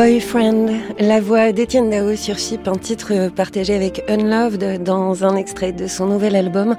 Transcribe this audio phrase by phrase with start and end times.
[0.00, 0.68] Boyfriend,
[0.98, 5.86] la voix d'Étienne Dao sur Chip, un titre partagé avec Unloved dans un extrait de
[5.88, 6.74] son nouvel album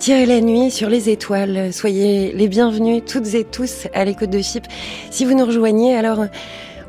[0.00, 1.72] Tirer la nuit sur les étoiles.
[1.72, 4.64] Soyez les bienvenus toutes et tous à l'écoute de Chip.
[5.12, 6.24] Si vous nous rejoignez, alors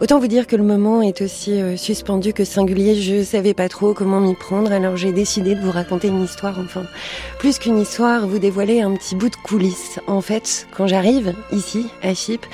[0.01, 2.95] Autant vous dire que le moment est aussi euh, suspendu que singulier.
[2.95, 6.59] Je savais pas trop comment m'y prendre, alors j'ai décidé de vous raconter une histoire.
[6.59, 6.83] Enfin,
[7.39, 10.01] plus qu'une histoire, vous dévoiler un petit bout de coulisses.
[10.07, 12.45] En fait, quand j'arrive ici à Chip,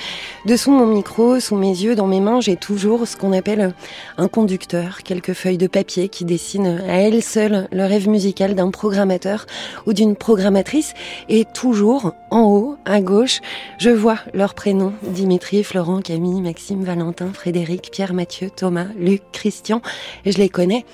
[0.46, 3.74] dessous mon micro, sous mes yeux, dans mes mains, j'ai toujours ce qu'on appelle
[4.18, 8.70] un conducteur, quelques feuilles de papier qui dessinent à elles seules le rêve musical d'un
[8.70, 9.46] programmateur
[9.86, 10.94] ou d'une programmatrice.
[11.28, 13.40] Et toujours en haut, à gauche,
[13.78, 17.31] je vois leurs prénoms Dimitri, Florent, Camille, Maxime, Valentin.
[17.32, 19.82] Frédéric, Pierre, Mathieu, Thomas, Luc, Christian.
[20.24, 20.84] Et je les connais.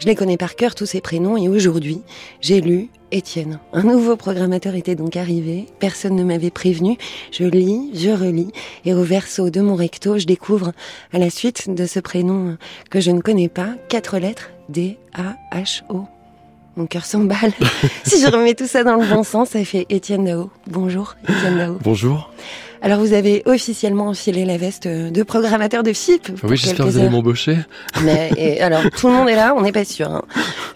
[0.00, 1.36] Je les connais par cœur, tous ces prénoms.
[1.36, 2.02] Et aujourd'hui,
[2.40, 3.58] j'ai lu Étienne.
[3.72, 5.66] Un nouveau programmateur était donc arrivé.
[5.78, 6.98] Personne ne m'avait prévenu.
[7.32, 8.52] Je lis, je relis.
[8.84, 10.72] Et au verso de mon recto, je découvre,
[11.12, 12.56] à la suite de ce prénom
[12.90, 16.04] que je ne connais pas, quatre lettres D-A-H-O.
[16.76, 17.52] mon cœur s'emballe.
[18.04, 20.50] si je remets tout ça dans le bon sens, ça fait Étienne Dao.
[20.66, 21.78] Bonjour, Étienne Dao.
[21.82, 22.30] Bonjour.
[22.80, 26.28] Alors vous avez officiellement enfilé la veste de programmateur de FIP.
[26.44, 27.58] Oui, j'espère que vous allez m'embaucher.
[28.04, 30.10] Mais alors tout le monde est là, on n'est pas sûr.
[30.10, 30.22] Hein.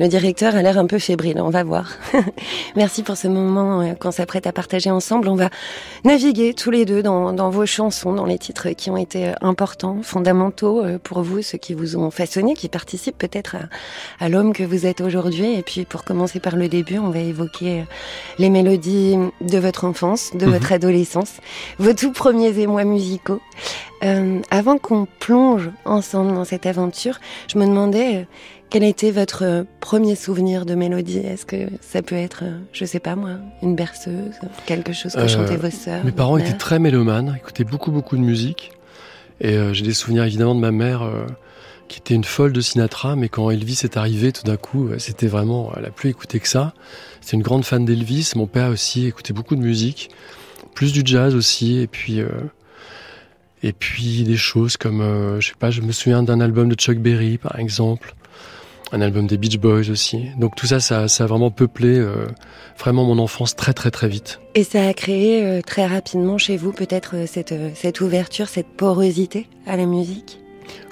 [0.01, 1.93] Le directeur a l'air un peu fébrile, on va voir.
[2.77, 5.29] Merci pour ce moment euh, qu'on s'apprête à partager ensemble.
[5.29, 5.51] On va
[6.05, 9.33] naviguer tous les deux dans, dans, vos chansons, dans les titres qui ont été euh,
[9.41, 14.29] importants, fondamentaux euh, pour vous, ceux qui vous ont façonné, qui participent peut-être à, à
[14.29, 15.55] l'homme que vous êtes aujourd'hui.
[15.55, 17.85] Et puis pour commencer par le début, on va évoquer
[18.39, 20.73] les mélodies de votre enfance, de votre mhm.
[21.93, 23.41] Adolescence tout premiers émois musicaux.
[24.03, 28.25] Euh, avant qu'on plonge ensemble dans cette aventure, je me demandais euh,
[28.69, 31.19] quel était votre premier souvenir de mélodie?
[31.19, 34.35] Est-ce que ça peut être, euh, je sais pas moi, une berceuse,
[34.67, 38.23] quelque chose que chantaient vos sœurs Mes parents étaient très mélomanes, écoutaient beaucoup beaucoup de
[38.23, 38.73] musique.
[39.41, 41.03] Et j'ai des souvenirs évidemment de ma mère
[41.89, 45.27] qui était une folle de Sinatra, mais quand Elvis est arrivé, tout d'un coup, c'était
[45.27, 46.75] vraiment, elle a plus écouté que ça.
[47.21, 48.33] C'est une grande fan d'Elvis.
[48.37, 50.11] Mon père aussi écoutait beaucoup de musique
[50.75, 52.29] plus du jazz aussi, et puis euh,
[53.63, 56.75] et puis des choses comme, euh, je sais pas, je me souviens d'un album de
[56.75, 58.15] Chuck Berry par exemple,
[58.93, 60.27] un album des Beach Boys aussi.
[60.39, 62.27] Donc tout ça, ça, ça a vraiment peuplé euh,
[62.79, 64.41] vraiment mon enfance très très très vite.
[64.55, 69.77] Et ça a créé très rapidement chez vous peut-être cette, cette ouverture, cette porosité à
[69.77, 70.41] la musique?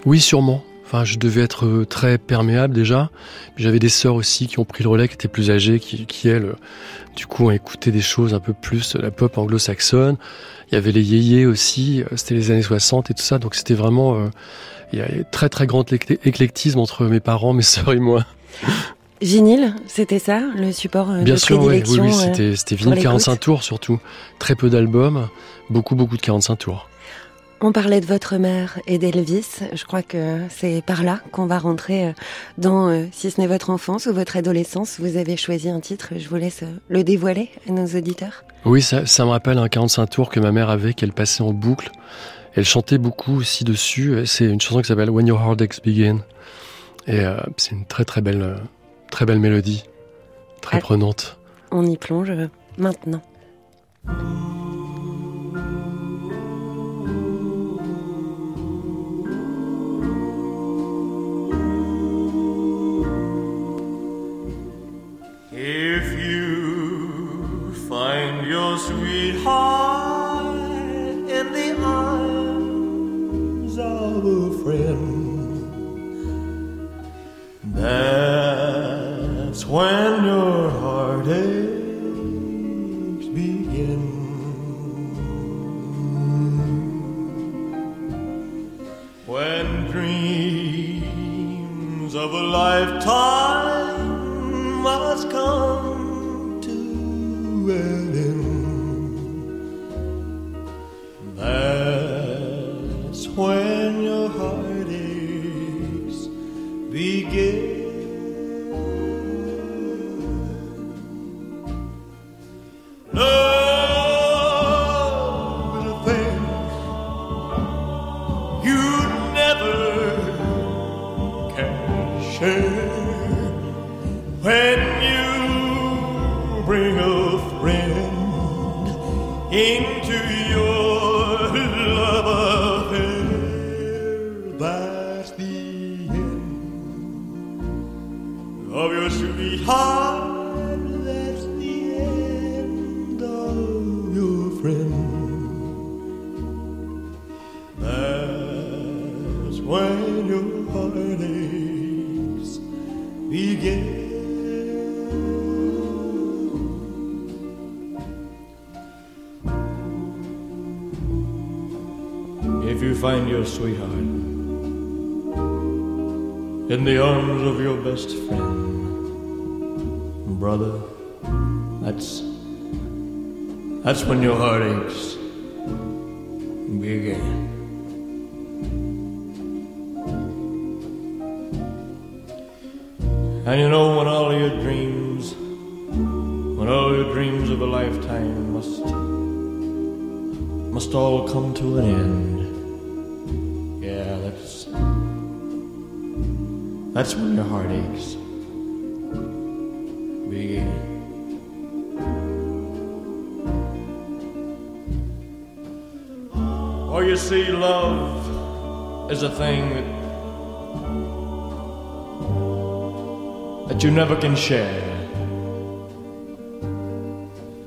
[0.06, 0.62] Oui, sûrement.
[0.92, 3.10] Enfin, je devais être très perméable déjà.
[3.56, 6.26] J'avais des sœurs aussi qui ont pris le relais, qui étaient plus âgées, qui, qui
[6.26, 6.56] elles,
[7.14, 10.16] du coup, on écoutait des choses un peu plus la pop anglo-saxonne.
[10.68, 13.54] Il y avait les yéyés aussi, euh, c'était les années 60 et tout ça, donc
[13.54, 14.16] c'était vraiment...
[14.16, 14.30] Euh,
[14.92, 18.26] il y a très très grand éclectisme entre mes parents, mes sœurs et moi.
[19.22, 23.36] Vinyle, c'était ça, le support euh, Bien de sûr, oui, oui, c'était, c'était vinyle 45
[23.38, 24.00] tours surtout.
[24.40, 25.28] Très peu d'albums,
[25.68, 26.89] beaucoup beaucoup de 45 tours.
[27.62, 29.60] On parlait de votre mère et d'Elvis.
[29.74, 32.12] Je crois que c'est par là qu'on va rentrer euh,
[32.56, 34.98] dans, euh, si ce n'est votre enfance ou votre adolescence.
[34.98, 36.14] Vous avez choisi un titre.
[36.16, 38.44] Je vous laisse euh, le dévoiler à nos auditeurs.
[38.64, 41.52] Oui, ça, ça me rappelle un 45 tours que ma mère avait, qu'elle passait en
[41.52, 41.90] boucle.
[42.54, 44.22] Elle chantait beaucoup aussi dessus.
[44.24, 46.20] C'est une chanson qui s'appelle When Your Heart Aches Begin.
[47.06, 47.22] Et
[47.56, 48.56] c'est une très très belle,
[49.10, 49.84] très belle mélodie,
[50.60, 50.80] très ah.
[50.80, 51.38] prenante.
[51.70, 52.32] On y plonge
[52.76, 53.22] maintenant.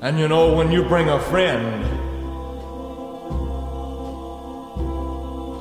[0.01, 1.86] And you know, when you bring a friend,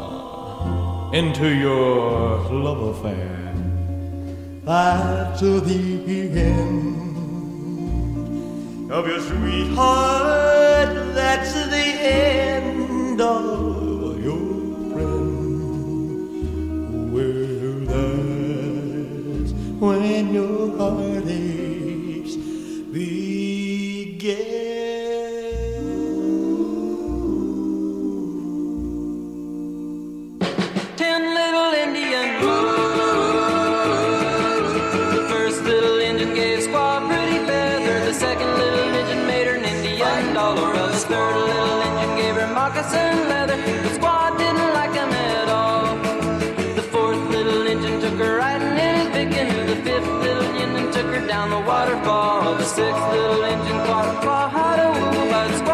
[0.01, 3.55] uh, Into your love affair.
[4.65, 6.83] That's the end
[8.91, 10.95] of your sweetheart.
[11.15, 12.42] That's the end.
[49.33, 52.55] began to the fifth little engine and took her down the waterfall.
[52.55, 55.72] The sixth little engine caught a claw, Had a to about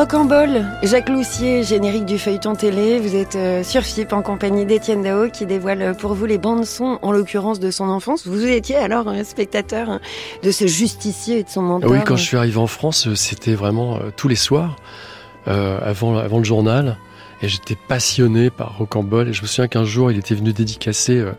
[0.00, 2.98] Rocambole, Jacques Loussier, générique du feuilleton télé.
[2.98, 6.64] Vous êtes euh, sur FIP en compagnie d'Étienne Dao qui dévoile pour vous les bandes
[6.64, 8.26] son, en l'occurrence de son enfance.
[8.26, 10.00] Vous étiez alors un spectateur hein,
[10.42, 11.90] de ce justicier et de son mentor.
[11.90, 14.76] Oui, quand je suis arrivé en France, euh, c'était vraiment euh, tous les soirs,
[15.48, 16.96] euh, avant, avant le journal.
[17.42, 19.28] Et j'étais passionné par Rocambole.
[19.28, 21.32] Et je me souviens qu'un jour, il était venu dédicacer, euh,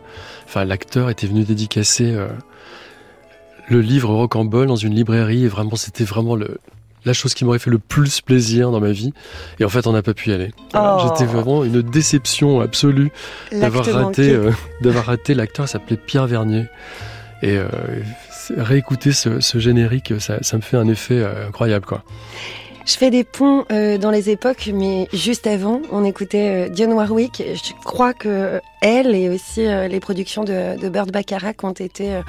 [0.44, 2.28] enfin, l'acteur était venu dédicacer euh,
[3.68, 5.44] le livre Rocambole dans une librairie.
[5.44, 6.58] Et vraiment, c'était vraiment le,
[7.04, 9.12] la chose qui m'aurait fait le plus plaisir dans ma vie.
[9.58, 10.50] Et en fait, on n'a pas pu y aller.
[10.72, 11.08] Voilà, Oh.
[11.08, 13.10] J'étais vraiment une déception absolue
[13.50, 14.50] d'avoir raté, euh,
[14.82, 15.66] d'avoir raté l'acteur.
[15.66, 16.66] il s'appelait Pierre Vernier.
[17.42, 17.66] Et euh,
[18.56, 22.04] réécouter ce, ce générique, ça, ça me fait un effet euh, incroyable, quoi.
[22.84, 26.92] Je fais des ponts euh, dans les époques, mais juste avant, on écoutait euh, Dionne
[26.92, 27.42] Warwick.
[27.54, 32.12] Je crois que elle et aussi euh, les productions de, de Burt Bacharach ont été
[32.14, 32.22] euh,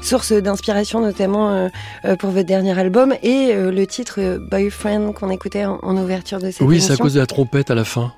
[0.00, 1.68] source d'inspiration, notamment euh,
[2.06, 5.96] euh, pour votre dernier album et euh, le titre euh, Boyfriend qu'on écoutait en, en
[5.98, 7.04] ouverture de cette Oui, c'est à émission.
[7.04, 8.12] cause de la trompette à la fin.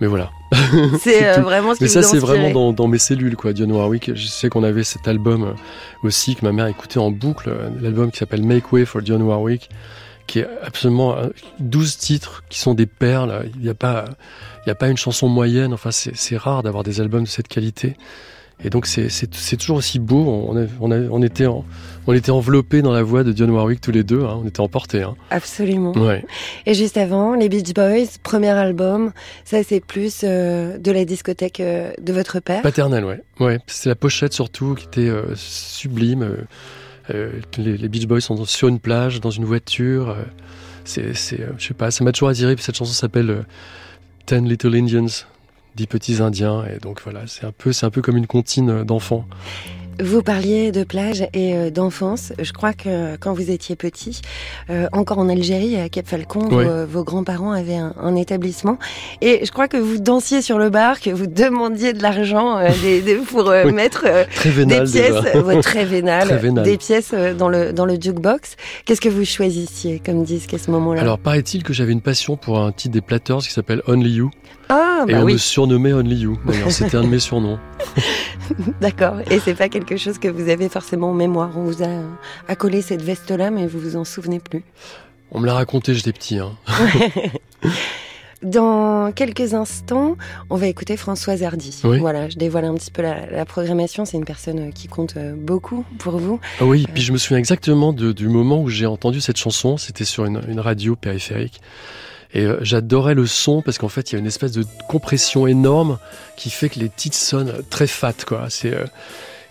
[0.00, 0.30] Mais voilà.
[1.02, 3.52] C'est euh, vraiment ce qui Mais ça, c'est vraiment dans, dans mes cellules, quoi.
[3.52, 4.12] Dionne Warwick.
[4.14, 5.52] Je sais qu'on avait cet album euh,
[6.04, 9.20] aussi que ma mère écoutait en boucle, euh, l'album qui s'appelle Make Way for Dionne
[9.22, 9.68] Warwick,
[10.30, 13.48] qui est absolument euh, 12 titres qui sont des perles.
[13.56, 14.04] Il n'y a pas,
[14.64, 15.72] il y a pas une chanson moyenne.
[15.74, 17.96] Enfin, c'est c'est rare d'avoir des albums de cette qualité.
[18.62, 20.22] Et donc, c'est- c'est c'est toujours aussi beau.
[20.48, 21.64] On, a- on, a- on était en,
[22.06, 24.22] on était enveloppés dans la voix de Dionne Warwick tous les deux.
[24.22, 24.38] hein.
[24.44, 25.02] On était emportés.
[25.02, 25.16] Hein.
[25.30, 25.92] Absolument.
[25.92, 26.24] Ouais.
[26.66, 29.12] Et juste avant, les Beach Boys, premier album,
[29.46, 32.60] ça c'est plus euh, de la discothèque euh, de votre père.
[32.60, 33.22] Paternel, ouais.
[33.40, 36.36] Ouais, c'est la pochette surtout qui était euh, sublime.
[37.14, 40.10] Euh, les, Beach Boys sont sur une plage, dans une voiture.
[40.10, 40.22] euh,
[40.84, 42.56] c'est, euh, je sais pas, ça m'a toujours attiré.
[42.58, 43.44] Cette chanson s'appelle
[44.26, 45.06] Ten Little Indians,
[45.76, 46.64] dix petits Indiens.
[46.66, 49.26] Et donc voilà, c'est un peu, c'est un peu comme une comptine d'enfants.
[49.98, 52.32] Vous parliez de plage et euh, d'enfance.
[52.40, 54.22] Je crois que quand vous étiez petit,
[54.70, 56.64] euh, encore en Algérie, à Cap Falcon, Ouais.
[56.64, 58.78] vos, vos grands-parents avaient un, un établissement.
[59.20, 62.70] Et je crois que vous dansiez sur le bar, que vous demandiez de l'argent euh,
[62.82, 63.72] des- des- pour euh, Oui.
[63.72, 66.64] mettre euh, des pièces, ouais, très vénal, Très vénal.
[66.64, 68.56] des pièces euh, dans le, dans le jukebox.
[68.86, 71.02] Qu'est-ce que vous choisissiez comme disque à ce moment-là?
[71.02, 74.30] Alors paraît-il que j'avais une passion pour un titre des Platters qui s'appelle Only You.
[74.70, 76.38] Ah, et bah on me surnommait Only You.
[76.68, 77.58] C'était un de mes surnoms.
[78.80, 79.16] d'accord.
[79.30, 81.50] Et c'est pas quelque chose que vous avez forcément en mémoire.
[81.56, 81.88] On vous a
[82.48, 84.64] accolé cette veste-là, mais vous vous en souvenez plus.
[85.32, 86.38] On me l'a raconté, j'étais petit.
[86.38, 86.52] Hein.
[88.42, 90.16] Dans quelques instants,
[90.48, 91.78] on va écouter Françoise Hardy.
[91.84, 91.98] Oui.
[91.98, 94.06] Voilà, je dévoile un petit peu la, la programmation.
[94.06, 96.40] C'est une personne euh, qui compte euh, beaucoup pour vous.
[96.58, 99.76] Ah oui, puis je me souviens exactement de- du moment où j'ai entendu cette chanson.
[99.76, 101.60] C'était sur une, une radio périphérique.
[102.32, 105.46] Et euh, j'adorais le son parce qu'en fait, il y a une espèce de compression
[105.46, 105.98] énorme
[106.36, 108.46] qui fait que les titres sonnent très fat, quoi.
[108.50, 108.84] C'est, euh,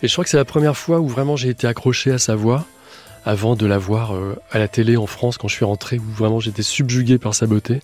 [0.02, 2.34] Et je crois que c'est la première fois où vraiment j'ai été accroché à sa
[2.34, 2.66] voix
[3.26, 6.10] avant de la voir euh, à la télé en France quand je suis rentré, où
[6.16, 7.80] vraiment j'étais subjugué par sa beauté.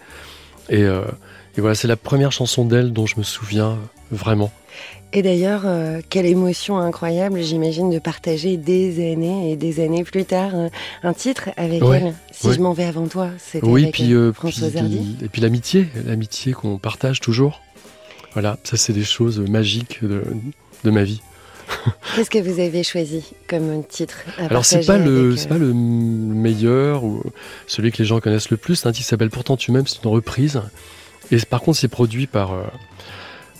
[0.70, 0.84] Et,
[1.56, 3.78] et voilà, c'est la première chanson d'elle dont je me souviens
[4.10, 4.52] vraiment.
[5.12, 10.24] Et d'ailleurs, euh, quelle émotion incroyable, j'imagine, de partager des années et des années plus
[10.26, 10.68] tard euh,
[11.02, 12.14] un titre avec Ouais, elle.
[12.32, 12.54] Si ouais.
[12.54, 15.16] je m'en vais avant toi, c'était Oui, avec puis, euh, euh, Françoise puis- Hardy.
[15.22, 17.62] et puis l'amitié, l'amitié qu'on partage toujours.
[18.34, 20.22] Voilà, ça c'est des choses magiques de,
[20.84, 21.22] de ma vie.
[22.14, 25.58] Qu'est-ce que vous avez choisi comme titre à Alors c'est pas le c'est euh, pas
[25.58, 27.22] le meilleur ou
[27.66, 28.76] celui que les gens connaissent le plus.
[28.76, 30.60] C'est un titre qui s'appelle Pourtant tu m'aimes, c'est une reprise.
[31.30, 32.62] Et par contre c'est produit par euh,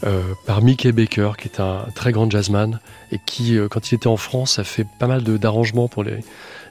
[0.05, 2.81] euh, par Mickey Baker, qui est un très grand jazzman
[3.13, 6.19] et qui, euh, quand il était en France, a fait pas mal d'arrangements pour les,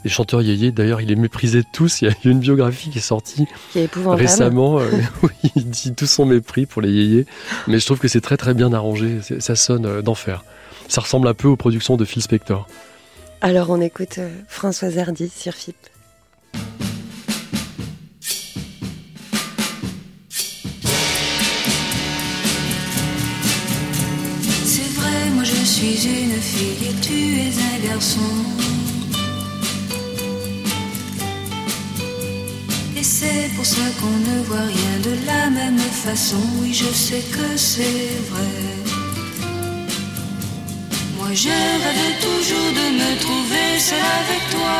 [0.03, 0.71] les chanteurs yéyés.
[0.71, 2.01] D'ailleurs, il est méprisé de tous.
[2.01, 4.21] Il y a eu une biographie qui est sortie qui est épouvantable.
[4.21, 4.79] récemment.
[4.79, 4.91] euh,
[5.23, 7.25] où il dit tout son mépris pour les yéyés.
[7.67, 9.17] Mais je trouve que c'est très très bien arrangé.
[9.39, 10.45] Ça sonne d'enfer.
[10.88, 12.67] Ça ressemble un peu aux productions de Phil Spector.
[13.41, 15.75] Alors on écoute Françoise Hardy sur FIP.
[25.75, 28.33] Suis une fille et tu es un garçon.
[32.95, 36.43] Et c'est pour ça qu'on ne voit rien de la même façon.
[36.59, 38.55] Oui, je sais que c'est vrai.
[41.17, 44.77] Moi je rêve toujours de me trouver seule avec toi.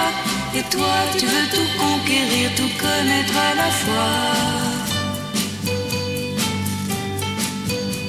[0.58, 4.13] Et toi, tu veux tout conquérir, tout connaître à la fois.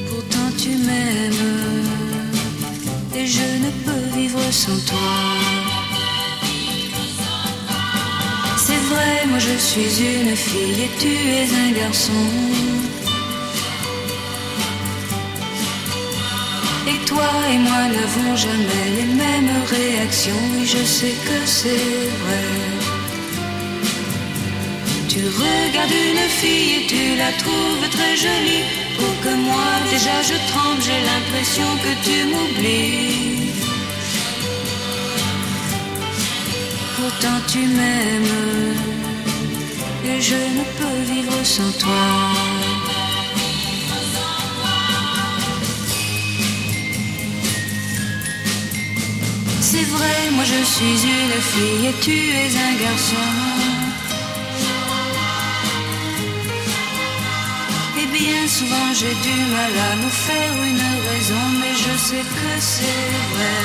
[0.09, 1.76] Pourtant tu m'aimes
[3.18, 5.12] et je ne peux vivre sans toi.
[8.64, 12.24] C'est vrai, moi je suis une fille et tu es un garçon.
[16.92, 21.88] Et toi et moi n'avons jamais les mêmes réactions, et je sais que c'est
[22.22, 22.46] vrai.
[25.09, 29.69] Tu regardes une fille et tu la trouves très jolie beaucoup que moi.
[29.91, 33.51] Déjà je tremble, j'ai l'impression que tu m'oublies.
[36.97, 38.77] Pourtant tu m'aimes
[40.05, 42.07] et je ne peux vivre sans toi.
[49.61, 53.65] C'est vrai, moi je suis une fille et tu es un garçon.
[58.18, 63.11] Bien souvent j'ai du mal à nous faire une raison, mais je sais que c'est
[63.33, 63.61] vrai.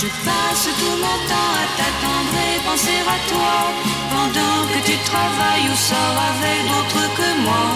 [0.00, 3.56] Je passe tout mon temps à t'attendre et penser à toi,
[4.12, 7.68] pendant que tu travailles ou sors avec d'autres que moi.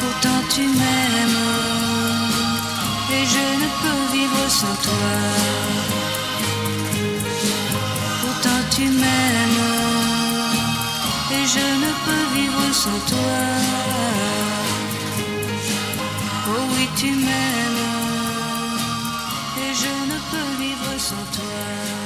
[0.00, 1.42] Pourtant tu m'aimes
[3.16, 5.12] et je ne peux vivre sans toi.
[8.22, 9.75] Pourtant tu m'aimes
[12.76, 13.42] sans toi.
[16.48, 17.84] Oh oui, tu m'aimes
[19.62, 22.05] et je ne peux vivre sans toi.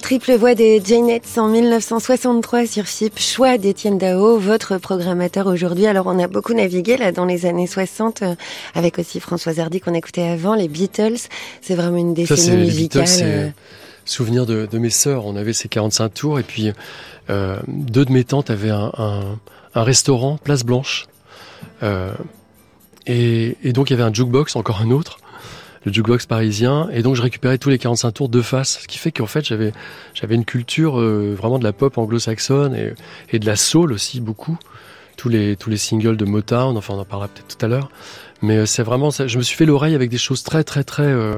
[0.00, 5.86] Triple voix des Janettes en 1963 sur Chip, choix d'Étienne Dao, votre programmateur aujourd'hui.
[5.86, 8.34] Alors on a beaucoup navigué là dans les années 60 euh,
[8.74, 11.16] avec aussi Françoise Hardy qu'on écoutait avant, les Beatles.
[11.60, 13.02] C'est vraiment une Ça, décennie les musicale.
[13.02, 13.48] Beatles, c'est euh,
[14.04, 15.26] souvenir de, de mes sœurs.
[15.26, 16.72] On avait ces 45 tours et puis
[17.30, 19.38] euh, deux de mes tantes avaient un, un-
[19.74, 21.06] un restaurant, Place Blanche.
[23.06, 25.18] Et, et donc il y avait un jukebox, encore un autre,
[25.84, 26.88] le jukebox parisien.
[26.92, 29.44] Et donc je récupérais tous les 45 tours de face, ce qui fait qu'en fait
[29.44, 29.72] j'avais
[30.14, 32.92] j'avais une culture euh, vraiment de la pop anglo-saxonne et,
[33.32, 34.58] et de la soul aussi beaucoup.
[35.16, 37.90] Tous les tous les singles de Motown, enfin on en parlera peut-être tout à l'heure.
[38.42, 39.10] Mais euh, c'est vraiment.
[39.10, 41.36] Je me suis fait l'oreille avec des choses très très très euh,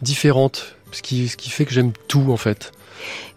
[0.00, 2.72] différentes, ce qui ce qui fait que j'aime tout en fait.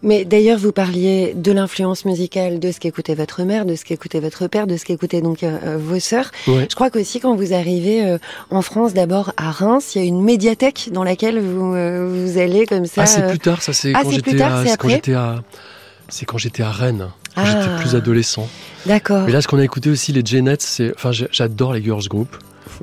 [0.01, 4.19] Mais d'ailleurs, vous parliez de l'influence musicale, de ce qu'écoutait votre mère, de ce qu'écoutait
[4.19, 6.31] votre père, de ce qu'écoutaient donc euh, euh, vos sœurs.
[6.47, 6.67] Ouais.
[6.69, 8.17] Je crois qu'aussi quand vous arrivez euh,
[8.49, 12.37] en France, d'abord à Reims, il y a une médiathèque dans laquelle vous euh, vous
[12.37, 13.03] allez comme ça.
[13.03, 16.67] Ah, c'est plus tard, ça c'est Ah, quand j'étais tard, à, c'est quand j'étais à,
[16.67, 17.45] à Rennes, Ah.
[17.45, 18.47] j'étais plus adolescent.
[18.85, 19.23] D'accord.
[19.25, 22.35] Mais là, ce qu'on a écouté aussi, les Janettes, c'est, enfin, j'adore les girls group,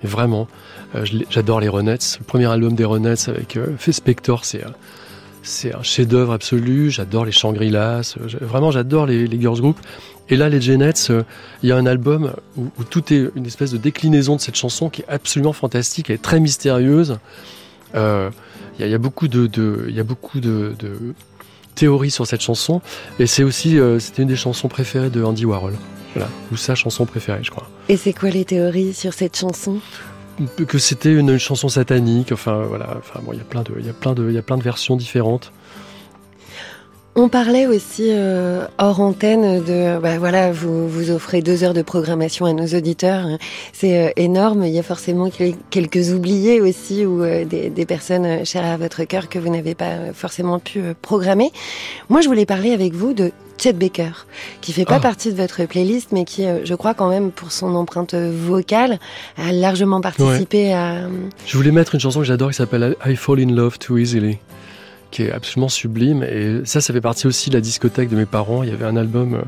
[0.03, 0.49] vraiment,
[1.31, 2.16] j'adore les Ronettes.
[2.21, 4.62] Le premier album des Ronettes avec euh, Fait Spector, c'est,
[5.42, 6.90] c'est un chef-d'œuvre absolu.
[6.90, 9.79] J'adore les Shangri-Las, vraiment, j'adore les, girls group.
[10.29, 11.24] Et là, les Janettes, euh,
[11.62, 14.88] il y a un album où, tout est une espèce de déclinaison de cette chanson
[14.88, 17.18] qui est absolument fantastique, elle est très mystérieuse.
[17.94, 18.31] Euh,
[18.79, 19.50] Il y, a- beaucoup de,
[21.74, 22.81] théories sur cette chanson,
[23.18, 25.74] et c'est aussi, euh, une des chansons préférées de Andy Warhol.
[26.14, 27.68] Voilà, ou sa chanson préférée, je crois.
[27.88, 29.81] Et c'est quoi les théories sur cette chanson?
[30.66, 32.33] Que c'était une, chanson satanique.
[32.33, 32.97] Enfin, voilà.
[32.99, 35.53] Enfin, bon, il y a plein de, y y a plein de versions différentes.
[37.16, 41.83] On parlait aussi euh, hors antenne de, bah voilà, vous vous offrez deux heures de
[41.83, 43.27] programmation à nos auditeurs,
[43.73, 44.62] c'est euh, énorme.
[44.62, 49.03] Il y a forcément quel- quelques oubliés aussi ou euh, des, personnes chères à votre
[49.05, 51.51] cœur que vous n'avez pas forcément pu programmer.
[52.09, 54.12] Moi, je voulais parler avec vous de Chet Baker,
[54.61, 55.01] qui fait pas Ah.
[55.01, 58.99] partie de votre playlist, mais qui, euh, je crois quand même, pour son empreinte vocale,
[59.37, 61.09] a largement participé à.
[61.46, 64.38] Je voulais mettre une chanson que j'adore qui s'appelle I Fall in Love Too Easily,
[65.11, 66.23] qui est absolument sublime.
[66.23, 68.62] Et ça, ça fait partie aussi de la discothèque de mes parents.
[68.62, 69.42] Il y avait un album euh,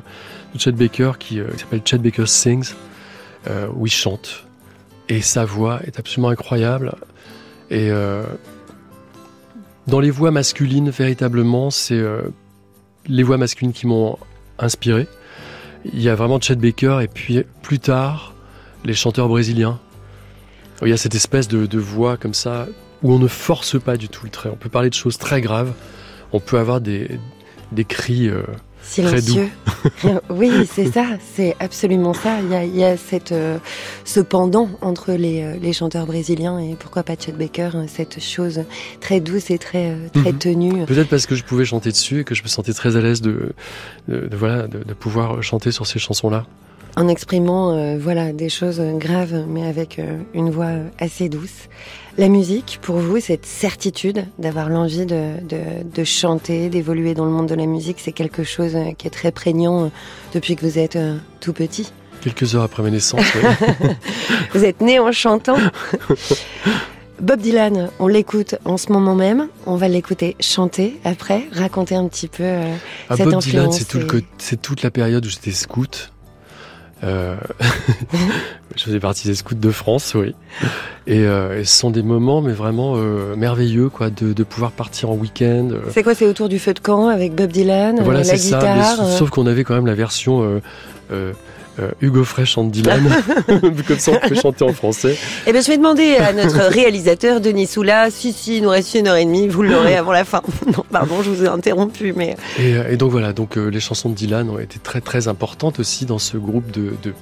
[0.55, 2.73] de Chet Baker qui, euh, qui s'appelle Chet Baker Sings,
[3.49, 4.45] euh, où il chante.
[5.09, 6.95] Et sa voix est absolument incroyable.
[7.71, 8.23] Et euh,
[9.87, 12.23] dans les voix masculines, véritablement, c'est euh,
[13.07, 14.19] les voix masculines qui m'ont
[14.59, 15.07] inspiré.
[15.93, 18.35] Il y a vraiment Chet Baker et puis plus tard,
[18.85, 19.81] les chanteurs brésiliens.
[20.83, 22.67] Il y a cette espèce de, voix comme ça
[23.03, 24.51] où on ne force pas du tout le trait.
[24.53, 25.73] On peut parler de choses très graves.
[26.33, 27.19] On peut avoir des,
[27.73, 28.29] des cris.
[28.29, 28.43] euh,
[28.83, 29.49] Silencieux.
[30.31, 32.41] oui, c'est ça, c'est absolument ça.
[32.41, 33.59] Il y a, il y a cette, euh,
[34.05, 38.21] ce pendant entre les, euh, les chanteurs brésiliens et pourquoi pas Chet Baker, hein, cette
[38.23, 38.65] chose
[39.01, 40.39] très douce et très, euh, très Mhm.
[40.39, 40.85] tenue.
[40.87, 43.23] Peut-être parce que je pouvais chanter dessus et que je me sentais très à l'aise
[43.23, 43.53] de,
[44.09, 46.45] de, de- voilà, de, de pouvoir chanter sur ces chansons-là.
[46.97, 51.69] En exprimant euh, voilà, des choses graves, mais avec euh, une voix assez douce.
[52.19, 55.59] La musique, pour vous, cette certitude d'avoir l'envie de, de,
[55.91, 59.33] de chanter, d'évoluer dans le monde de la musique, c'est quelque chose qui est très
[59.33, 59.89] prégnant euh,
[60.35, 61.91] depuis que vous êtes euh, tout petit.
[62.21, 63.23] Quelques heures après ma naissance.
[63.35, 63.97] ouais.
[64.55, 65.57] Vous êtes né en chantant.
[67.21, 69.49] Bob Dylan, on l'écoute en ce moment même.
[69.67, 72.43] On va l'écouter chanter après, raconter un petit peu.
[72.45, 72.75] euh,
[73.09, 76.12] Ah, Cette Bob Dylan, c'est tout le et- c'est toute la période où j'étais scout.
[77.05, 77.35] Euh,
[78.77, 80.35] je faisais partie des scouts de France, oui.
[81.07, 84.71] Et, euh, et ce sont des moments, mais vraiment euh, merveilleux, quoi, de, de pouvoir
[84.71, 85.69] partir en week-end.
[85.73, 88.25] euh, C'est quoi C'est autour du feu de camp avec Bob Dylan, euh, Voilà, la
[88.25, 88.59] c'est ça.
[88.59, 88.97] mais guitare.
[88.97, 90.61] sauf- euh, sauf qu'on avait quand même la version
[91.79, 93.03] euh, euh, euh, Hugo Frey chante Dylan.
[93.89, 95.17] Comme ça, on pouvait chanter en français.
[95.47, 98.11] Eh ben, je vais demander à notre réalisateur Denis Soula.
[98.11, 99.49] Si, si, il nous reste une heure et demie.
[99.49, 100.43] Vous l'aurez avant la fin.
[100.67, 103.81] Non, pardon, je vous ai interrompu, mais Et, euh, et donc voilà, donc euh, les
[103.81, 107.15] chansons de Dylan ont été très très importantes aussi dans ce groupe de, de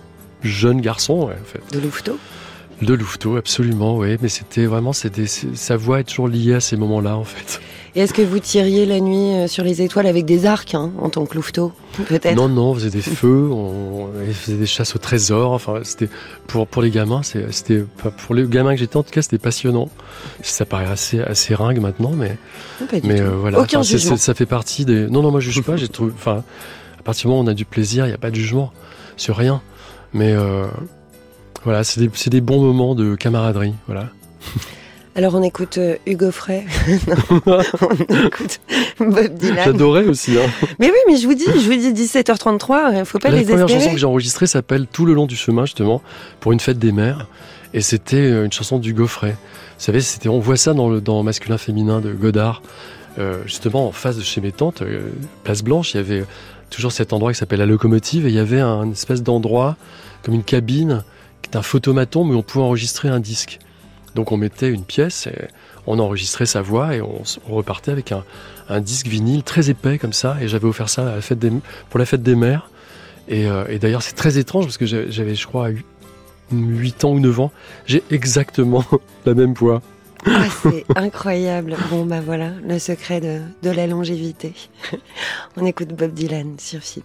[0.42, 1.76] jeunes garçons, ouais, en fait.
[1.76, 2.18] de Louveteau.
[2.82, 4.16] De Louveteau, absolument, oui.
[4.22, 7.60] Mais c'était vraiment, c'était, sa voix est toujours liée à ces moments-là, en fait.
[7.96, 10.92] Et est-ce que vous tiriez la nuit euh, sur les étoiles avec des arcs, hein,
[11.00, 11.72] en tant que Louveteau,
[12.08, 15.52] peut-être Non, non, on faisait des feux, on, on faisait des chasses au trésor.
[15.52, 16.08] Enfin, c'était
[16.46, 17.84] pour pour les gamins, c'était
[18.26, 19.88] pour les gamins que j'étais en tout cas, c'était passionnant.
[20.42, 22.36] Ça paraît assez assez ringue maintenant, mais
[23.02, 23.58] mais euh, voilà.
[23.60, 24.16] Aucun Enfin, jugement.
[24.16, 25.08] ça fait partie des.
[25.08, 25.76] Non, non, moi je juge pas.
[25.76, 26.12] J'ai trouvé.
[26.14, 26.44] Enfin,
[26.98, 28.72] à partir du moment où on a du plaisir, il n'y a pas de jugement
[29.16, 29.62] sur rien.
[30.12, 30.66] Mais euh,
[31.64, 33.74] voilà, c'est des, des bons moments de camaraderie.
[33.86, 34.10] Voilà.
[35.20, 36.64] Alors on écoute euh, Hugo Frey.
[37.46, 38.58] On écoute
[38.98, 39.64] Bob Dylan.
[39.66, 40.38] J'adorais aussi.
[40.38, 40.48] Hein.
[40.78, 43.44] Mais oui, mais je vous dis, je vous dis 17h33, il faut pas La les
[43.44, 43.80] première espérer.
[43.80, 46.00] chanson que j'ai enregistrée s'appelle Tout le long du chemin, justement,
[46.40, 47.26] pour une fête des mères.
[47.74, 49.32] Et c'était euh, une chanson du Gaufret.
[49.32, 52.62] Vous savez, c'était, on voit ça dans le dans masculin féminin de Godard.
[53.18, 55.00] euh, justement en face de chez mes tantes, euh,
[55.44, 56.24] Place Blanche, il y avait
[56.70, 59.76] toujours cet endroit qui s'appelle la locomotive et il y avait un espèce d'endroit
[60.22, 61.04] comme une cabine
[61.42, 63.58] qui est un photomaton où on pouvait enregistrer un disque.
[64.14, 65.48] Donc on mettait une pièce, et
[65.86, 70.36] on enregistrait sa voix et on, repartait avec un, disque vinyle très épais comme ça.
[70.40, 71.44] Et j'avais offert ça à la fête
[71.88, 72.70] pour la fête des mères.
[73.28, 75.68] Et, euh, et d'ailleurs c'est très étrange parce que j'avais je crois
[76.52, 77.52] 8 ans ou 9 ans.
[77.86, 78.84] J'ai exactement
[79.26, 79.82] la même voix.
[80.26, 81.76] Ah, c'est incroyable.
[81.90, 84.54] Bon, bah voilà, le secret de, de la longévité.
[85.56, 87.04] On écoute Bob Dylan sur FIP.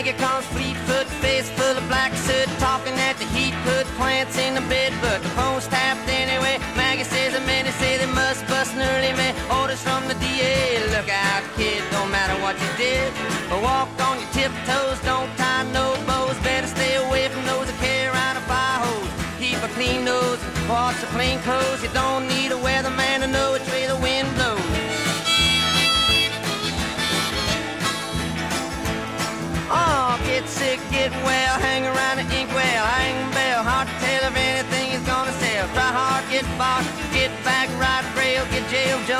[0.00, 4.54] Maggie comes fleet-foot, face full of black soot, talking at the heat, put plants in
[4.54, 6.56] the bed, but the phone's tapped anyway.
[6.74, 9.36] Maggie says the men say they must bust an early man.
[9.60, 13.12] Orders from the DA, look out, kid, don't matter what you did.
[13.50, 17.76] But walk on your tiptoes, don't tie no bows, better stay away from those that
[17.76, 19.12] carry around a fire hose.
[19.36, 23.52] Keep a clean nose, wash the clean clothes, you don't need a weatherman to know
[23.52, 23.84] which way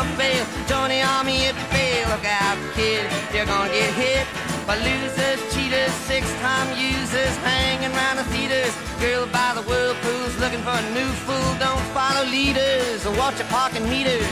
[0.00, 2.08] jump bail, join the army if you fail.
[2.08, 4.26] Look out, kid, you're gonna get hit
[4.66, 8.72] by losers, cheaters, six-time users, hanging around the theaters.
[8.98, 11.50] Girl by the whirlpools, looking for a new fool.
[11.58, 14.24] Don't follow leaders or watch your parking meters.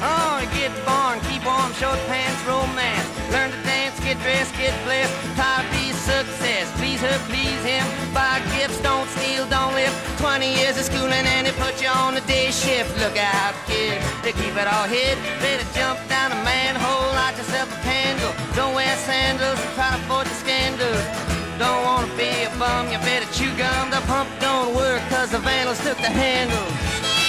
[0.00, 3.08] Oh, get born, keep warm, short pants, romance.
[3.32, 5.12] Learn to dance, get dressed, get blessed.
[5.36, 6.68] Try to be a success.
[6.76, 7.84] Please her, please him.
[8.12, 9.92] Buy gifts, don't steal, don't live.
[10.20, 12.92] 20 years of schooling and they put you on the day shift.
[13.00, 15.16] Look out, kid, they keep it all hid.
[15.40, 18.32] Better jump down a manhole, light yourself a candle.
[18.54, 21.04] Don't wear sandals and try to avoid the scandals.
[21.58, 23.90] Don't wanna be a bum, you better chew gum.
[23.90, 27.23] The pump don't work cause the vandals took the handle.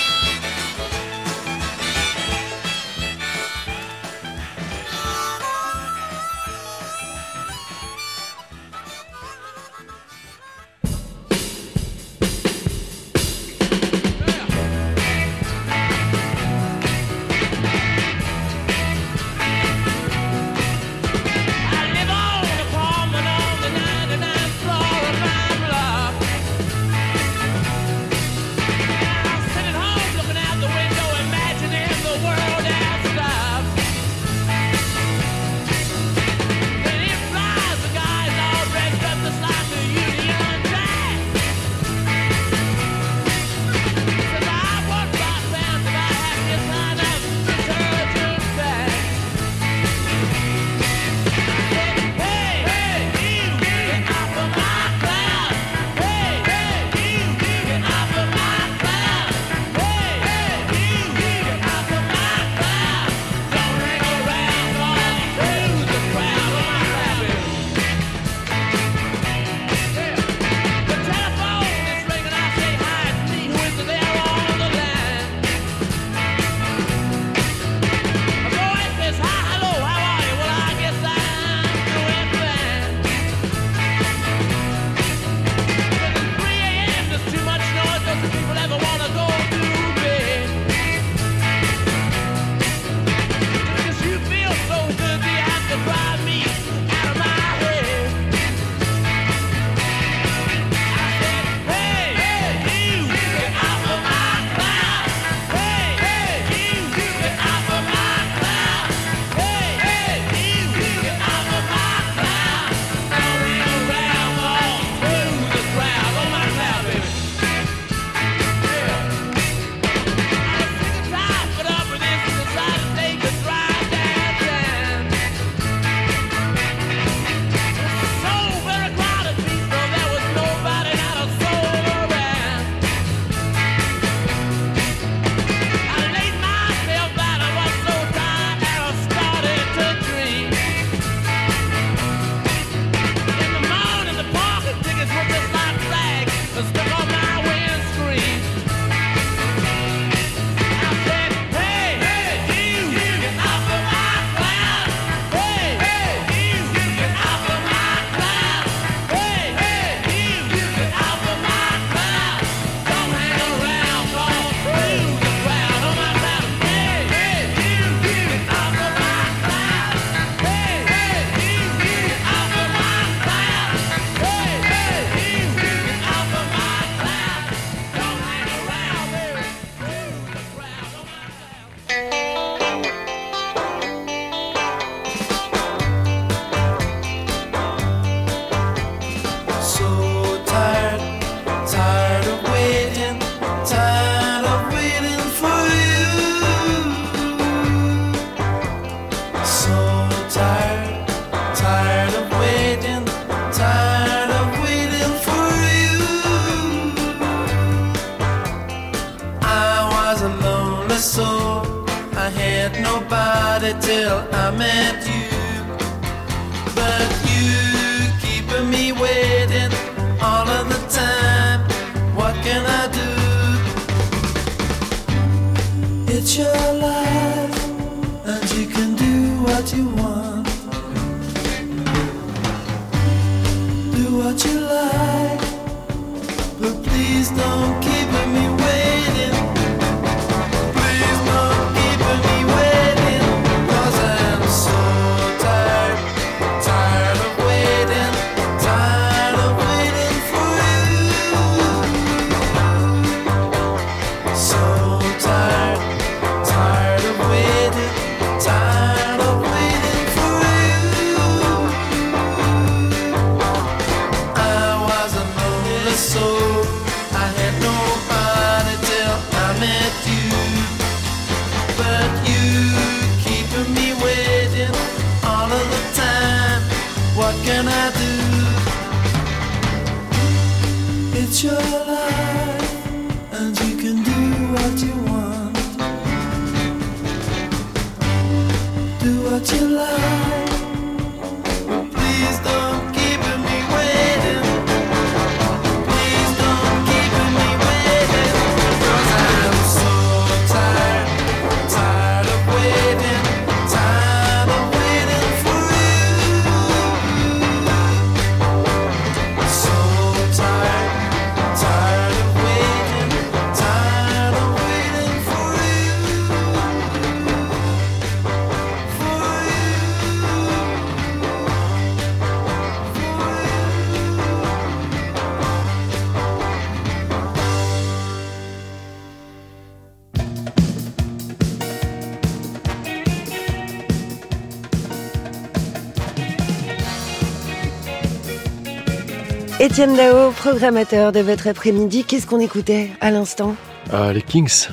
[339.66, 343.56] Étienne Dao, programmateur de votre après-midi, qu'est-ce qu'on écoutait à l'instant?
[343.92, 344.68] Ah, les Kings,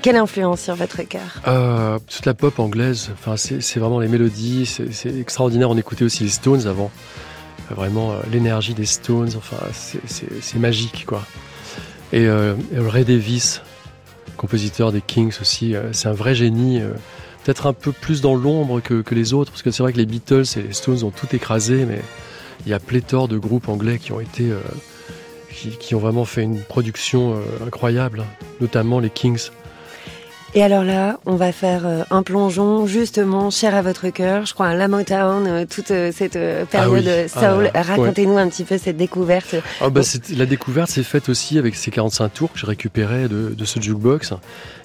[0.00, 1.20] Quelle influence sur votre cœur?
[1.46, 5.68] Euh, toute la pop anglaise, enfin, c'est vraiment les mélodies, c'est extraordinaire.
[5.68, 6.90] On écoutait aussi les Stones avant.
[7.70, 11.22] Euh, Vraiment euh, l'énergie des Stones, enfin, c'est- magique quoi.
[12.14, 13.60] Et, euh, et Ray Davis,
[14.38, 16.80] compositeur des Kings aussi, euh, c'est un vrai génie.
[16.80, 16.92] euh,
[17.44, 19.98] Peut-être un peu plus dans l'ombre que, que les autres, parce que c'est vrai que
[19.98, 22.00] les Beatles et les Stones ont tout écrasé, mais
[22.66, 24.50] il y a pléthore de groupes anglais qui ont été.
[24.50, 24.58] euh,
[25.54, 28.24] qui, qui ont vraiment fait une production euh, incroyable,
[28.60, 29.50] notamment les Kings.
[30.56, 34.54] Et alors là, on va faire euh, un plongeon justement cher à votre cœur, je
[34.54, 37.30] crois à la Motown, toute cette euh, période oui.
[37.36, 37.70] Ah soul.
[37.74, 39.56] Racontez-nous un petit peu cette découverte.
[39.80, 40.02] Ah bah
[40.36, 43.80] la découverte s'est faite aussi avec ces 45 tours que j'ai récupérés de, de ce
[43.80, 44.32] jukebox.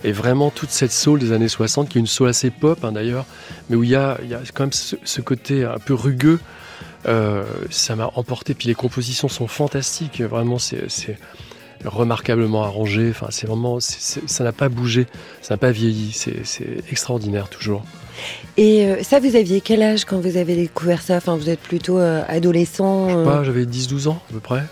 [0.04, 2.92] Et vraiment toute cette soul des années 60, qui est une soul assez pop hein,
[2.92, 3.26] d'ailleurs,
[3.70, 4.18] mais où il y y a
[4.54, 6.40] quand même ce, ce côté un peu rugueux.
[7.08, 8.54] Euh, ça m'a emporté.
[8.54, 10.22] Puis les compositions sont fantastiques.
[10.22, 11.18] Vraiment, c'est
[11.86, 13.10] remarquablement arrangé.
[13.10, 15.08] Enfin, c'est vraiment, ça n'a pas bougé,
[15.42, 16.12] ça n'a pas vieilli.
[16.12, 17.84] C'est extraordinaire toujours.
[18.58, 21.18] Et euh, ça, vous aviez quel âge quand vous avez découvert ça?
[21.18, 23.10] Enfin, vous êtes plutôt euh, adolescent.
[23.10, 24.64] Je sais pas, j'avais 10-12 ans à peu près.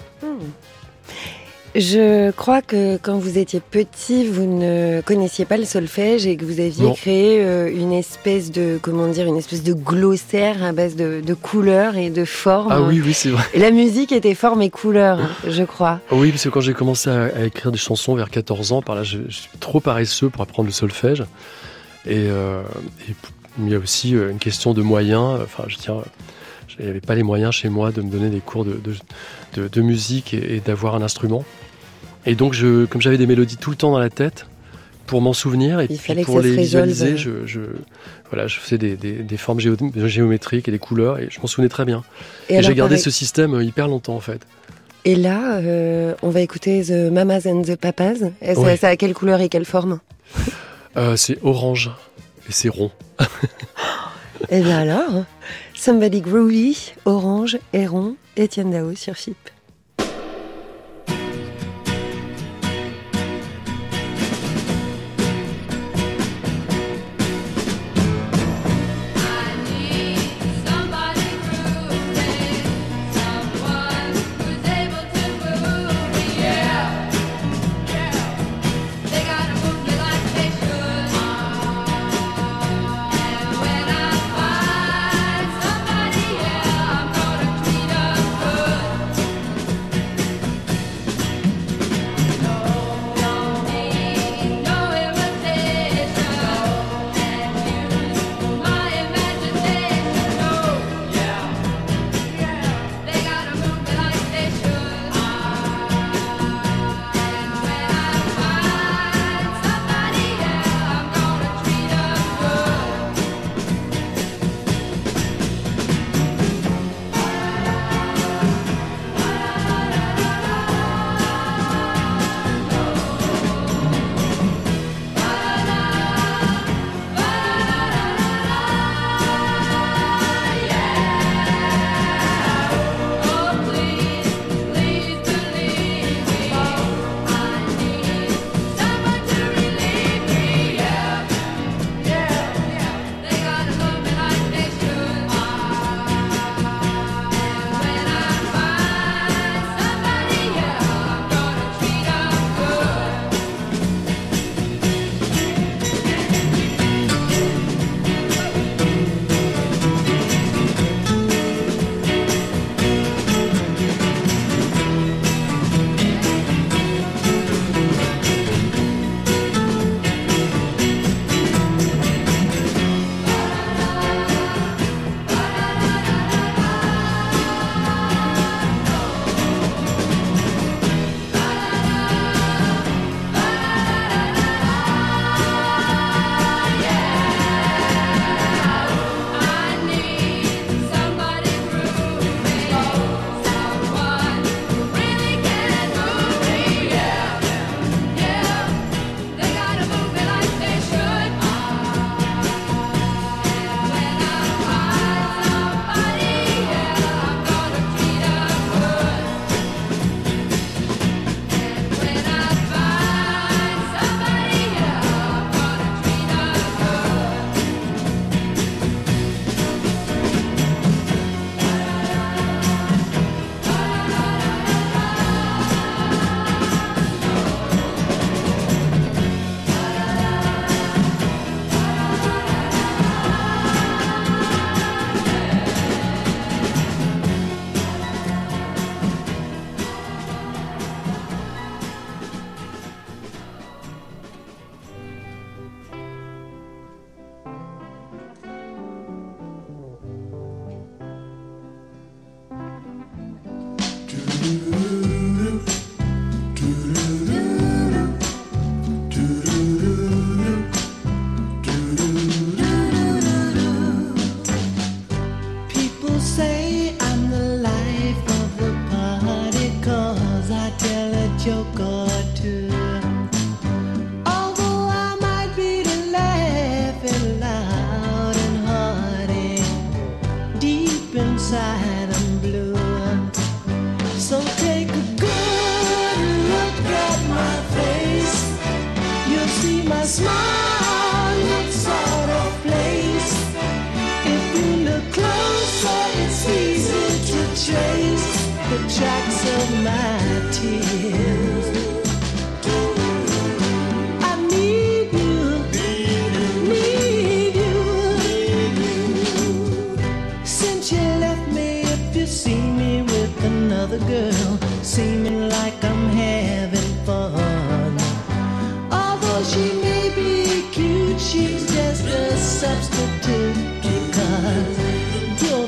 [1.78, 6.44] Je crois que quand vous étiez petit, vous ne connaissiez pas le solfège et que
[6.44, 6.94] vous aviez Non.
[6.94, 11.34] créé euh, une espèce de, comment dire, une espèce de glossaire à base de, de
[11.36, 12.72] couleurs et de formes.
[12.72, 13.44] Ah oui, oui, c'est vrai.
[13.54, 16.00] Et la musique était forme et couleur, je crois.
[16.12, 18.96] Oui, parce que quand j'ai commencé à, à écrire des chansons vers 14 ans, par
[18.96, 21.22] là, je, je suis trop paresseux pour apprendre le solfège.
[22.08, 22.64] Et, euh,
[23.08, 23.14] et
[23.60, 25.40] il y a aussi euh, une question de moyens.
[25.44, 25.98] Enfin, je tiens,
[26.80, 28.94] il n'y avait pas les moyens chez moi de me donner des cours de, de,
[29.62, 31.46] de- de musique et, et d'avoir un instrument.
[32.28, 34.46] Et donc, je, comme j'avais des mélodies tout le temps dans la tête,
[35.08, 37.62] pour m'en souvenir et Il puis pour les visualiser, je, je,
[38.30, 41.48] voilà, je faisais des, des- des formes géo- géométriques et des couleurs et je m'en
[41.48, 42.04] souvenais très bien.
[42.50, 44.42] Et, j'ai gardé pareil- ce système euh, hyper longtemps en fait.
[45.06, 48.16] Et là, euh, on va écouter The Mamas and the Papas.
[48.42, 48.76] Et ça, Ouais.
[48.76, 50.00] ça a quelle couleur et quelle forme?
[50.98, 51.90] Euh, c'est orange
[52.50, 52.92] et c'est rond.
[54.50, 55.24] Et bien alors,
[55.74, 59.38] Somebody Groovy, Orange, Héron, Étienne Dao sur FIP.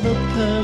[0.01, 0.58] The permanent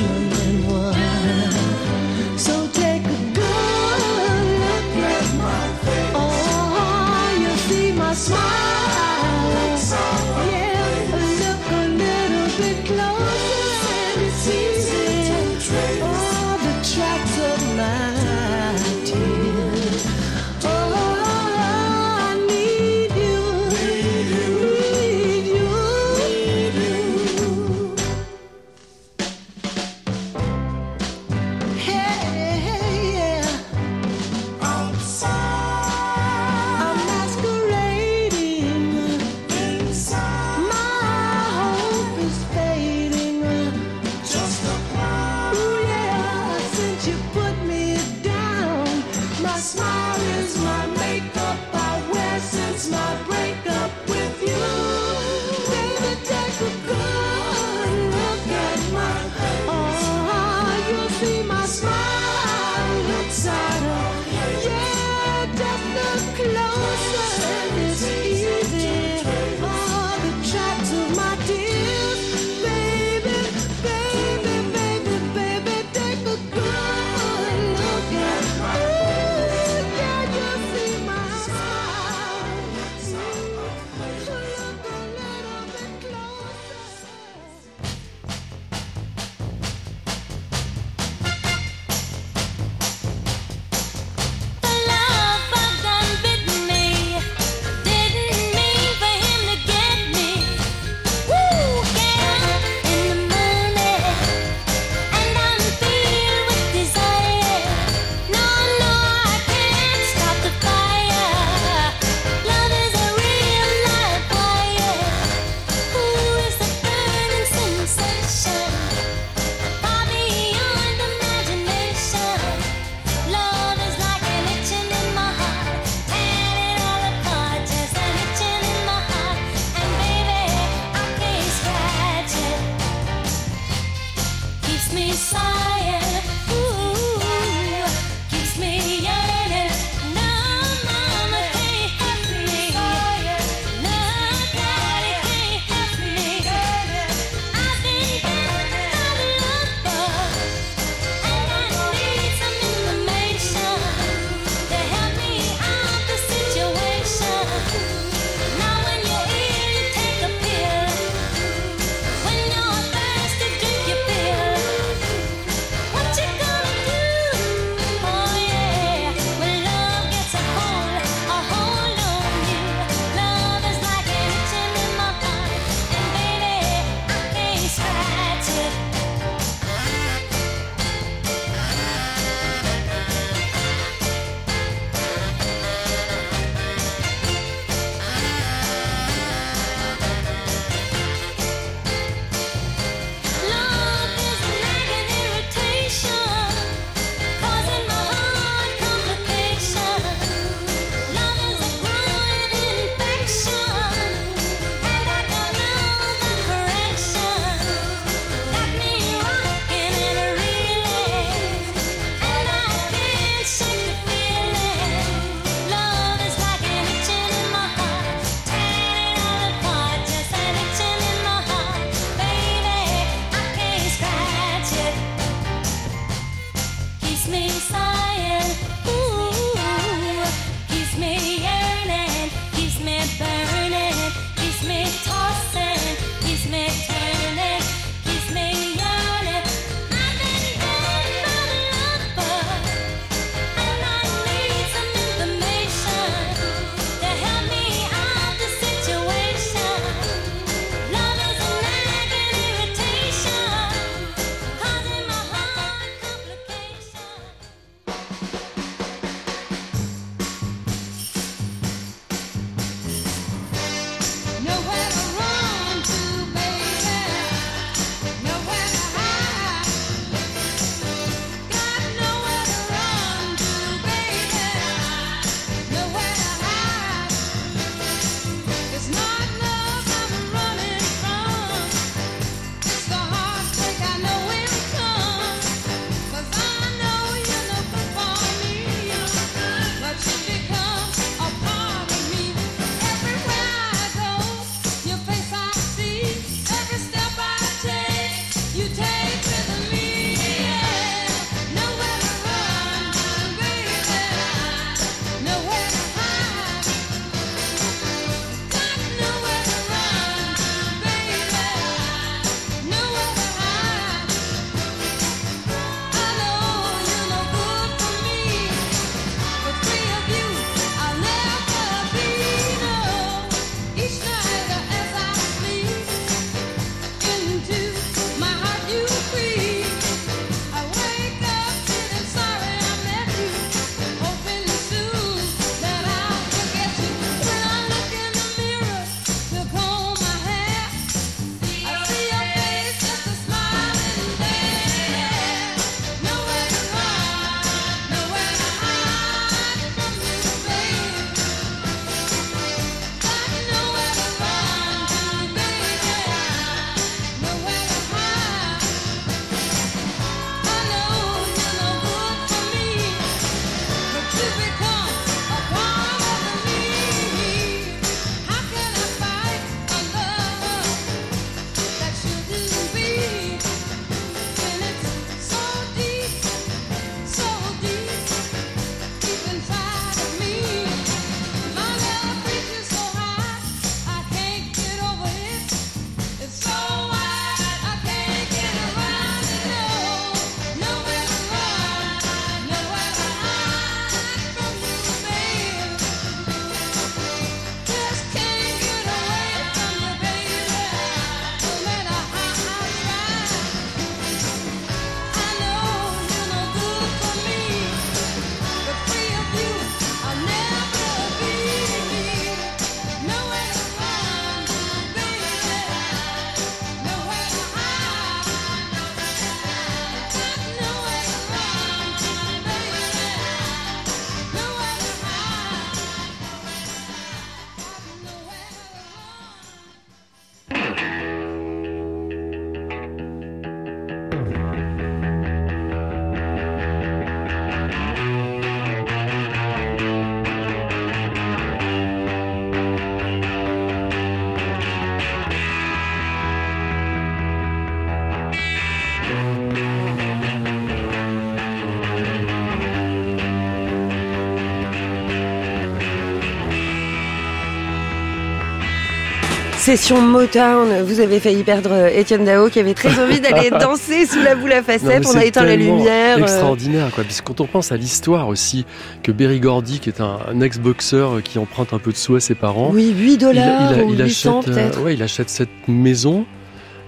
[459.65, 464.05] Session Motown, vous avez failli perdre euh, Étienne Dao qui avait très envie d'aller danser
[464.05, 465.07] sous la boule à facettes.
[465.07, 466.19] On a éteint la lumière.
[466.19, 466.21] Euh.
[466.21, 467.03] Extraordinaire, quoi.
[467.03, 468.63] Parce quand on pense à l'histoire aussi,
[469.01, 472.19] que Berry Gordy, qui est un, ex-boxeur euh, qui emprunte un peu de sous à
[472.19, 472.69] ses parents.
[472.71, 476.27] Oui, 8 dollars, il, achète, euh, il achète cette maison.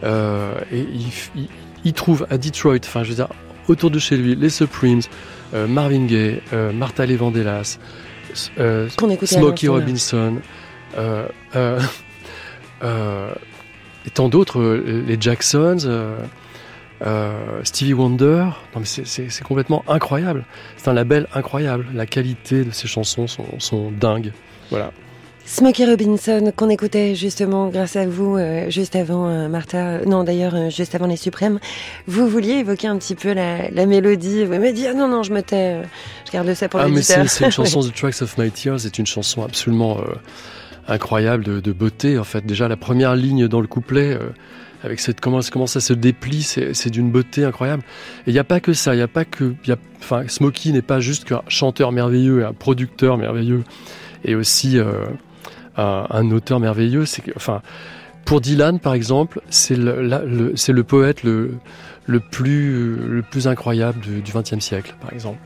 [0.03, 0.85] Et
[1.35, 1.47] il,
[1.85, 3.29] il trouve à Detroit, enfin, je veux dire,
[3.67, 5.01] autour de chez lui, les Supremes,
[5.53, 7.77] euh, Marvin Gaye, euh, Martha Levandelas,
[8.59, 9.67] euh, Smokey.
[9.67, 10.35] Robinson,
[10.97, 11.79] euh,
[14.05, 15.77] et tant d'autres, les Jacksons,
[17.63, 18.45] Stevie Wonder.
[18.73, 20.45] Non mais c'est- complètement incroyable.
[20.77, 21.85] C'est un label incroyable.
[21.93, 24.31] La qualité de ces chansons sont, sont dingues.
[24.69, 24.91] Voilà.
[25.49, 30.25] Smokey Robinson, qu'on écoutait justement grâce à vous, euh, juste avant euh, Martha, euh, non
[30.25, 31.59] d'ailleurs euh, juste avant les Suprêmes,
[32.05, 35.23] vous vouliez évoquer un petit peu la, la mélodie, vous m'avez dit ah non non
[35.23, 35.83] je me tais,
[36.25, 38.81] je garde ça pour Ah mais c'est c'est une chanson The Tracks of My Tears.
[38.81, 40.01] C'est une chanson absolument
[40.89, 42.19] incroyable de, de beauté.
[42.19, 44.19] En fait, déjà la première ligne dans le couplet.
[44.83, 47.83] avec cette comment, comment ça se déplie, c'est d'une beauté incroyable.
[48.25, 49.77] Et il n'y a pas que ça, il y a pas que, il y a,
[50.01, 53.63] enfin, Smokey n'est pas juste qu'un chanteur merveilleux et un producteur merveilleux,
[54.25, 54.77] et aussi
[55.77, 57.05] un, auteur merveilleux.
[57.05, 57.61] C'est enfin,
[58.25, 61.51] pour Dylan par exemple, c'est le, la- le- c'est le poète le,
[62.05, 65.39] le plus, le plus incroyable du XXe siècle, par exemple.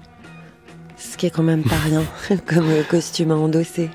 [0.97, 2.03] Ce qui est quand même pas rien
[2.45, 3.89] comme euh, costume à endosser.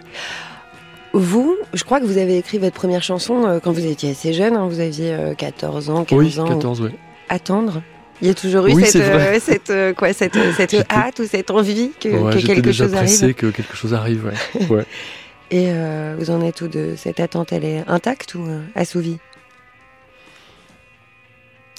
[1.13, 4.33] Vous, je crois que vous avez écrit votre première chanson euh, quand vous étiez assez
[4.35, 6.45] jeune, hein, vous aviez euh, 14 ans, 15 Oui, ans.
[6.49, 6.91] 14, oui.
[7.29, 7.83] Attendre.
[8.21, 10.93] Il y a toujours eu Oui, cette, euh, cette, euh, quoi, cette, euh, cette J'étais-
[10.93, 13.35] hâte ou cette envie que, Ouais, que j'étais quelque déjà chose pressé arrive.
[13.37, 14.25] que quelque chose arrive.
[14.27, 14.67] Ouais.
[14.71, 14.87] ouais.
[15.51, 17.53] Et euh, vous en êtes où de cette attente?
[17.53, 19.19] Elle est intacte ou euh, assouvie?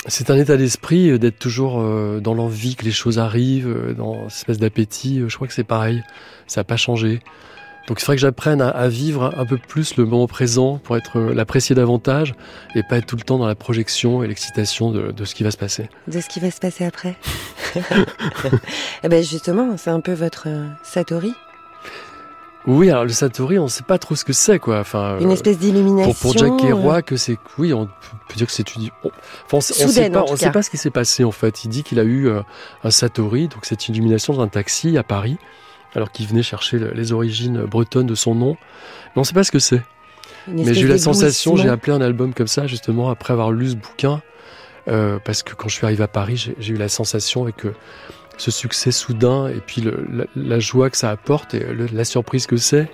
[0.07, 4.29] C'est un état d'esprit euh, d'être toujours euh, dans l'envie que les choses arrivent, dans
[4.29, 5.21] cette espèce d'appétit.
[5.27, 6.01] Je crois que c'est pareil,
[6.47, 7.19] ça n'a pas changé.
[7.87, 11.19] Donc il faudrait que j'apprenne à, vivre un peu plus le moment présent pour être
[11.19, 12.35] l'apprécier davantage
[12.75, 15.43] et pas être tout le temps dans la projection et l'excitation de, de ce qui
[15.43, 15.89] va se passer.
[16.05, 17.15] de ce qui va se passer après
[19.03, 20.49] Eh ben justement, c'est un peu votre
[20.83, 21.33] Satori,
[22.67, 24.79] Oui, alors le Satori, on ne sait pas trop ce que c'est, quoi.
[24.81, 26.11] Enfin, une euh, espèce d'illumination.
[26.13, 28.89] Pour, pour Jack euh, Kerouac, que c'est oui, on peut dire que c'est une.
[29.05, 29.07] on-
[29.45, 31.31] Enfin, on, sait- on sait Soudaine, pas, on sait pas ce qui s'est passé en
[31.31, 31.63] fait.
[31.63, 32.41] Il dit qu'il a eu euh,
[32.83, 35.37] un Satori, donc cette illumination dans un taxi à Paris,
[35.95, 38.57] alors qu'il venait chercher le- les origines bretonnes de son nom.
[39.15, 39.81] Mais on sait pas ce que c'est.
[40.49, 43.51] une Mais j'ai eu la sensation, j'ai appelé un album comme ça justement après avoir
[43.51, 44.21] lu ce bouquin,
[44.89, 47.65] euh, parce que quand je suis arrivé à Paris, j'ai j'ai eu la sensation avec
[47.65, 47.73] euh,
[48.37, 49.83] ce succès soudain et puis
[50.35, 52.89] la, joie que ça apporte et la surprise que c'est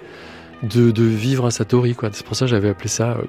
[0.64, 1.96] de, vivre un Satori.
[2.12, 3.24] C'est pour ça que j'avais appelé ça euh,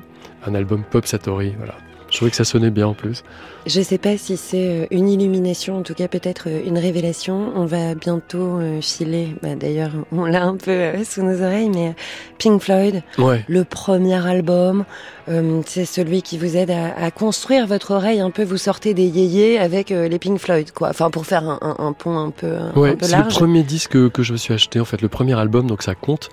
[0.47, 1.55] un album pop Satori.
[1.57, 1.75] Voilà.
[2.15, 3.25] Je trouvais que ça sonnait bien en plus.
[3.67, 7.51] Je sais pas si c'est euh, une illumination, en tout cas peut-être euh, une révélation.
[7.57, 11.97] On va bientôt euh, filer, bah, d'ailleurs on l'a un peu sous nos oreilles, mais
[12.39, 13.45] Pink Floyd, Ouais.
[13.49, 14.85] le premier album,
[15.29, 18.45] euh, c'est celui qui vous aide à, à construire votre oreille un peu.
[18.45, 20.91] Vous sortez des yéyés avec les Pink Floyd, quoi.
[20.91, 23.91] Enfin pour faire un, un- un pont un peu, un, Ouais, c'est le premier disque
[23.91, 26.29] que, que je me suis acheté, en fait, le premier album, donc ça compte.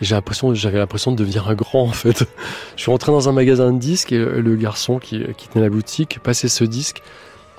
[0.00, 2.24] J'avais l'impression de devenir un grand, en fait.
[2.76, 5.22] Je suis rentré dans un magasin de disques et le, garçon qui,
[5.52, 7.02] tenait la boutique passait ce disque.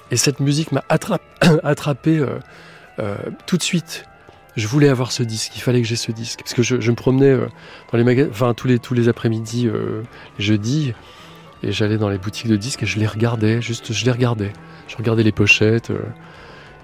[0.10, 2.39] Et cette musique m'a attrapé euh,
[3.00, 3.16] euh,
[3.46, 4.06] tout de suite.
[4.58, 6.39] Je voulais avoir ce disque, il fallait que j'ai ce disque.
[6.39, 7.48] Parce que je, me promenais euh,
[7.92, 9.70] dans les magasins, tous les, tous les après-midi,
[10.39, 10.94] jeudis,
[11.64, 14.52] et j'allais dans les boutiques de disques et je les regardais, juste, je les regardais.
[14.88, 15.92] Je regardais les pochettes.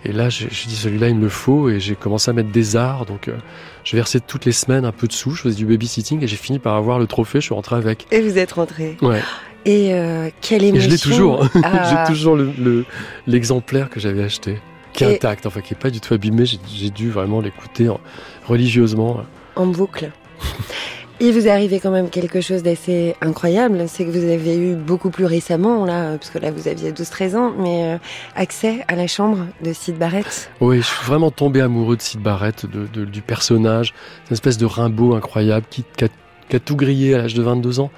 [0.06, 2.76] Et là, j'ai dit celui-là, il me le faut, et j'ai commencé à mettre des
[2.76, 3.06] arts.
[3.06, 3.36] Donc, euh,
[3.84, 6.36] je versais toutes les semaines un peu de sous, je faisais du babysitting, et j'ai
[6.38, 7.39] fini par avoir le trophée.
[7.41, 8.06] Je suis rentré avec.
[8.12, 8.98] Et vous êtes rentré.
[9.02, 9.22] Ouais.
[9.66, 11.45] Et euh, quelle Et émotion je l'ai toujours.
[11.64, 12.86] Ah, j'ai toujours le- le-
[13.26, 14.60] l'exemplaire que j'avais acheté,
[14.93, 16.45] qui est Et- intact, enfin qui est pas du tout abîmé.
[16.45, 18.00] J'ai dû vraiment l'écouter en-
[18.48, 19.22] religieusement.
[19.56, 20.12] en boucle.
[21.20, 24.76] Il vous est arrivé quand même quelque chose d'assez incroyable, c'est que vous avez eu
[24.76, 27.97] beaucoup plus récemment, là, que là vous aviez 12-13 ans, mais euh,
[28.36, 30.51] accès à la chambre de Sid Barrett.
[30.61, 33.95] Oui, je suis vraiment tombé amoureux de Sid Barrett, de, du personnage,
[34.30, 37.89] une espèce de Rimbaud incroyable qui, a, tout grillé à l'âge de 22 ans.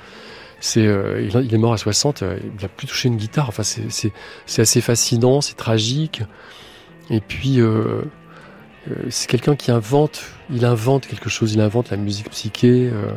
[0.61, 3.49] C'est, euh, il, est mort à 60, euh, il a plus touché une guitare.
[3.49, 6.21] Enfin, c'est, assez fascinant, c'est tragique.
[7.09, 8.01] Et puis, euh, euh,
[9.09, 10.21] c'est quelqu'un qui invente,
[10.53, 12.89] il invente quelque chose, il invente la musique psyché.
[12.91, 13.11] euh,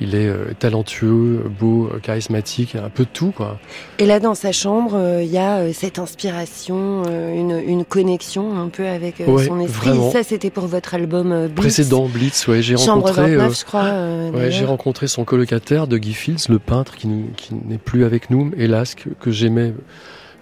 [0.00, 3.60] il est euh, talentueux, beau, euh, charismatique, un peu de tout, quoi.
[4.00, 7.84] Et là, dans sa chambre, euh, il y a euh, cette inspiration, euh, une, une
[7.84, 9.90] connexion un peu avec euh, Ouais, son esprit.
[9.90, 10.10] vraiment.
[10.10, 11.54] Ça, c'était pour votre album euh, Blitz.
[11.54, 13.36] Précédent, Blitz, ouais, j'ai rencontré.
[13.36, 13.84] 29, euh, je crois.
[13.84, 14.70] euh, Ouais, j'ai d'ailleurs.
[14.70, 19.30] rencontré son colocataire, Dougie Fields, le peintre qui n'est plus avec nous, hélas, que, que
[19.30, 19.74] j'aimais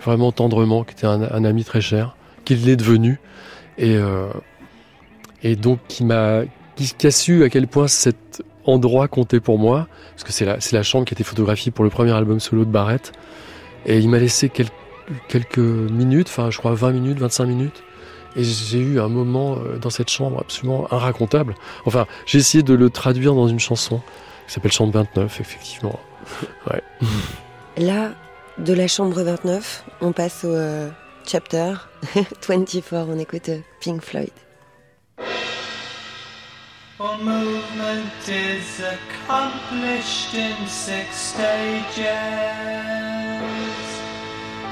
[0.03, 2.17] vraiment tendrement, qui était un, un ami très cher,
[2.47, 3.21] qu'il l'est devenu,
[3.79, 4.29] et, euh,
[5.43, 6.43] et donc qui m'a,
[6.77, 10.61] qui, a su à quel point cette endroit compté pour moi, parce que c'est la,
[10.61, 13.13] c'est la chambre qui a été photographiée pour le premier album solo de Barrett.
[13.87, 14.69] Et il m'a laissé quel-
[15.29, 17.83] quelques minutes, enfin je crois 20 minutes, 25 minutes.
[18.37, 21.55] Et j'ai eu un moment euh, dans cette chambre absolument inracontable.
[21.85, 24.01] Enfin, j'ai essayé de le traduire dans une chanson
[24.47, 25.99] qui s'appelle Chambre 29, effectivement.
[26.71, 26.83] Ouais.
[27.77, 28.13] Là,
[28.59, 30.89] de la chambre 29, on passe au euh,
[31.25, 31.81] chapter
[32.41, 33.09] 24.
[33.09, 34.31] On écoute euh, Pink Floyd.
[37.01, 42.07] Our movement is accomplished in six stages,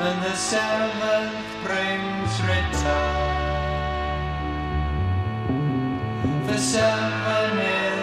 [0.00, 3.26] and the seventh brings return.
[6.46, 7.99] For seven is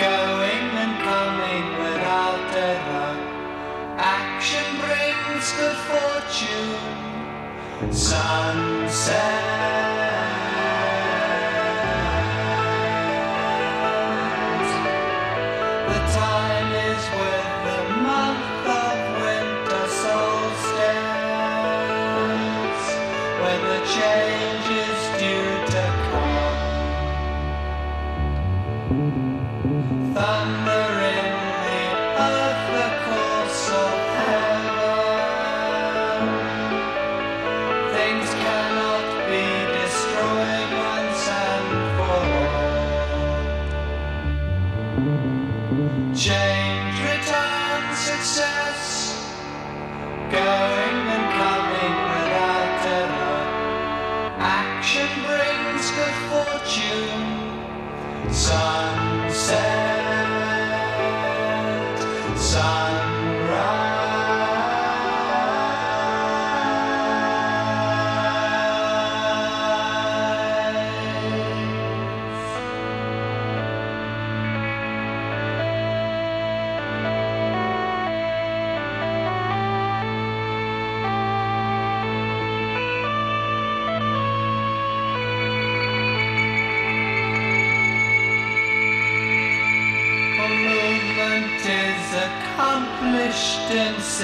[0.00, 2.68] Going and coming without a.
[3.98, 6.80] Action brings good fortune.
[7.92, 9.89] Sunset.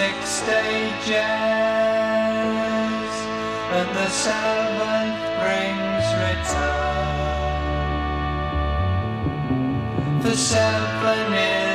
[0.07, 1.15] Six stages,
[3.77, 7.03] and the seventh brings return.
[10.23, 11.66] For seven is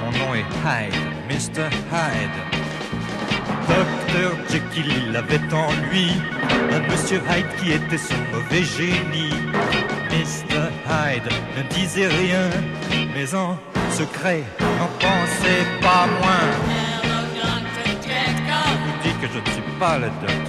[0.00, 0.92] Mon nom est Hyde,
[1.28, 1.68] Mr.
[1.92, 2.38] Hyde.
[3.68, 6.10] Docteur Jekyll, il avait en lui
[6.72, 9.30] un monsieur Hyde qui était son mauvais génie.
[10.10, 10.72] Mr.
[10.88, 12.50] Hyde ne disait rien,
[13.14, 13.56] mais en
[13.92, 16.48] secret n'en pensait pas moins.
[18.66, 20.39] Je vous dis que je ne suis pas le docteur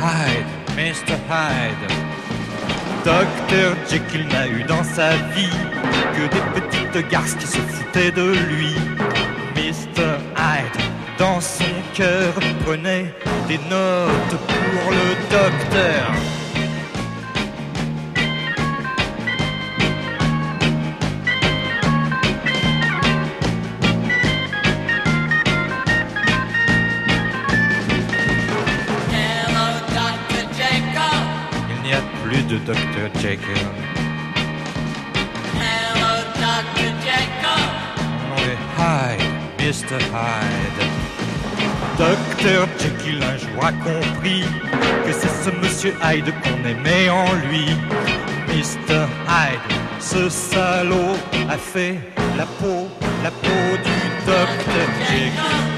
[0.00, 0.46] Hyde,
[0.76, 1.16] Mr.
[1.30, 1.92] Hyde.
[3.04, 5.58] Docteur Jekyll n'a eu dans sa vie
[6.14, 8.74] que des petites garces qui se foutaient de lui.
[9.54, 10.18] Mr.
[10.36, 10.82] Hyde,
[11.18, 11.64] dans son
[11.94, 12.34] cœur,
[12.64, 13.12] prenait
[13.48, 16.35] des notes pour le docteur.
[41.98, 42.68] Dr.
[42.78, 44.44] Jekyll un jour a compris
[45.04, 47.66] que c'est ce monsieur Hyde qu'on aimait en lui.
[48.48, 49.06] Mr.
[49.28, 49.60] Hyde,
[49.98, 51.16] ce salaud
[51.48, 51.98] a fait
[52.36, 52.88] la peau,
[53.22, 54.86] la peau du Dr.
[55.08, 55.75] Jekyll.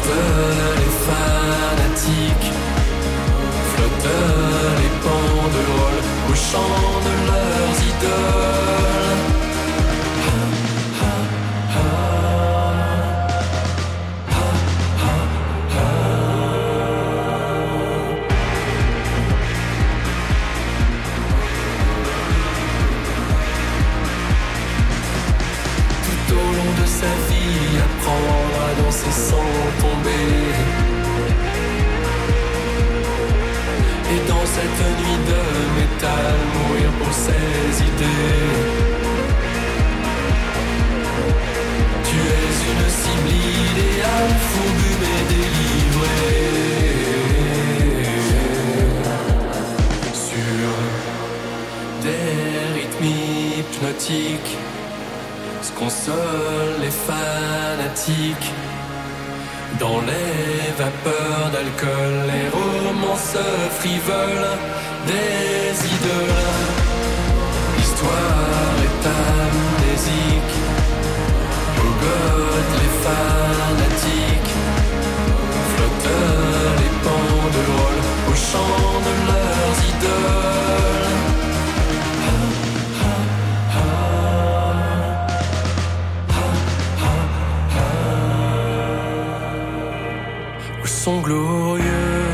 [0.00, 2.52] Les fanatiques.
[3.74, 4.08] Flottent
[4.78, 6.02] les banderoles.
[6.30, 8.61] Au chant de leurs idoles
[29.02, 30.28] danser sans tomber.
[34.14, 35.40] Et dans cette nuit de
[35.80, 38.52] métal, mourir pour ses idées.
[42.04, 43.32] Tu es une cible
[43.70, 46.42] idéale, fourbue mais délivrée.
[50.12, 50.68] Sur
[52.02, 53.10] des rythmes
[53.58, 54.56] hypnotiques
[55.62, 58.50] se consolent les fanatiques.
[59.78, 63.36] Dans les vapeurs d'alcool, les romances
[63.78, 64.48] frivoles
[65.06, 66.50] des idoles.
[67.76, 70.56] L'histoire est amnésique.
[71.76, 74.52] Bogotent les fanatiques.
[75.72, 76.18] Flottent
[76.80, 81.01] les banderoles au chant de leurs idoles.
[91.02, 92.30] Au son glorieux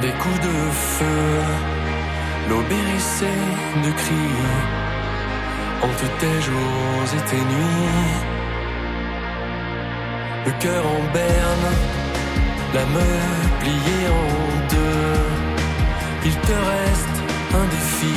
[0.00, 1.40] des coups de feu,
[2.70, 3.42] hérissée
[3.84, 4.38] de cris
[5.82, 8.16] entre tes jours et tes nuits.
[10.46, 11.68] Le cœur en berne,
[12.72, 13.04] l'âme
[13.60, 15.20] pliée en deux.
[16.24, 17.18] Il te reste
[17.60, 18.16] un défi,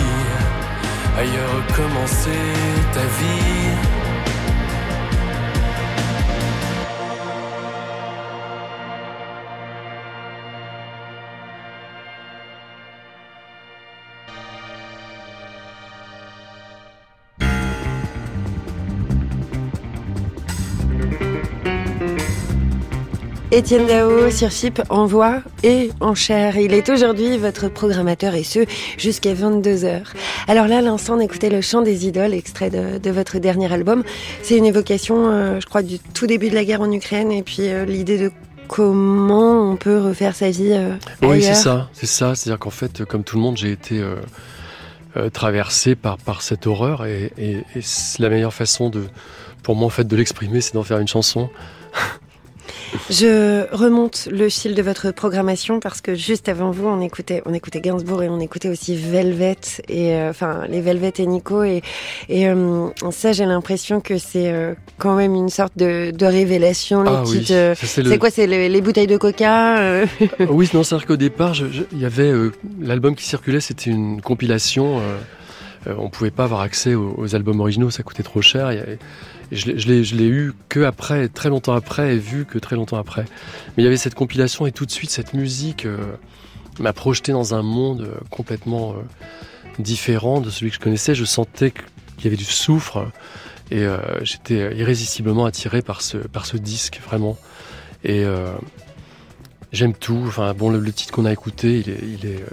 [1.17, 2.45] ailleurs recommencer
[2.93, 4.02] ta vie.
[23.53, 26.57] Étienne Dao sur Chip en voix et en chair.
[26.57, 28.65] Il est aujourd'hui votre programmateur et ce
[28.97, 30.05] jusqu'à 22h.
[30.47, 34.03] Alors là, l'instant, on écoutait le chant des idoles, extrait de, de votre dernier album.
[34.41, 37.43] C'est une évocation, euh, je crois, du tout début de la guerre en Ukraine et
[37.43, 38.31] puis euh, l'idée de
[38.67, 42.33] comment on peut refaire sa vie euh, Oui, c'est ça, c'est ça.
[42.33, 44.03] C'est-à-dire qu'en fait, comme tout le monde, j'ai été
[45.31, 47.61] traversé par, par cette horreur et, et,
[48.17, 49.03] la meilleure façon de,
[49.61, 51.51] pour moi, en fait, de l'exprimer, c'est d'en faire une chanson.
[53.09, 57.53] Je remonte le fil de votre programmation parce que juste avant vous, on écoutait, on
[57.53, 59.57] écoutait Gainsbourg et on écoutait aussi Velvet
[59.89, 61.81] et euh, enfin les Velvet et Nico et
[62.29, 67.03] et euh, ça j'ai l'impression que c'est euh, quand même une sorte de, de révélation.
[67.03, 67.47] Les Ah oui, petites,
[67.85, 70.03] c'est le- quoi C'est le- les bouteilles de Coca
[70.49, 71.53] oui, non, c'est-à-dire qu'au départ,
[71.91, 72.31] il y avait
[72.79, 74.99] l'album qui circulait, c'était une compilation.
[75.87, 78.71] on pouvait pas avoir accès aux, aux albums originaux, ça coûtait trop cher.
[79.51, 79.71] Je
[80.15, 83.25] l'ai- eu que après, très longtemps après, et vu que très longtemps après.
[83.75, 85.97] Mais il y avait cette compilation et tout de suite cette musique euh,
[86.79, 88.95] m'a projeté dans un monde euh, complètement euh,
[89.79, 91.15] différent de celui que je connaissais.
[91.15, 93.05] Je sentais qu'il y avait du soufre
[93.71, 93.87] et
[94.21, 97.37] j'étais irrésistiblement attiré par ce disque vraiment.
[98.03, 98.23] Et
[99.73, 100.23] J'aime tout.
[100.27, 102.43] Enfin, bon, le, titre qu'on a écouté, il est, il est,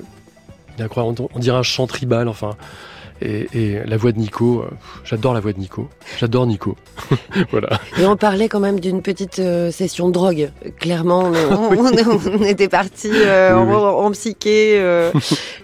[0.75, 1.29] il est incroyable.
[1.35, 2.57] On dirait un chant tribal, enfin.
[3.23, 4.71] Et, et la voix de Nico, euh,
[5.05, 5.91] j'adore la voix de Nico.
[6.19, 6.77] J'adore Nico.
[7.51, 7.79] voilà.
[8.01, 10.51] Et on parlait quand même d'une petite euh, session de drogue.
[10.79, 13.75] Clairement, on, on- on était parti euh, Oui, oui.
[13.75, 15.11] en, en psyché euh,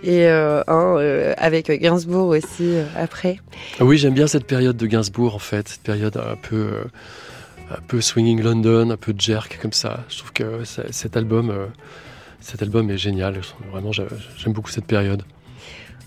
[0.05, 3.39] et euh, hein, euh, avec Gainsbourg aussi après.
[3.81, 5.69] Ah oui, j'aime bien cette période de Gainsbourg, en fait.
[5.69, 6.73] Cette période un peu,
[7.70, 10.01] un peu swinging London, un peu jerk comme ça.
[10.11, 10.61] Je trouve que
[10.91, 11.53] cet album,
[12.41, 13.41] cet album est génial.
[13.73, 14.05] Vraiment, j'a-
[14.37, 15.23] j'aime beaucoup cette période.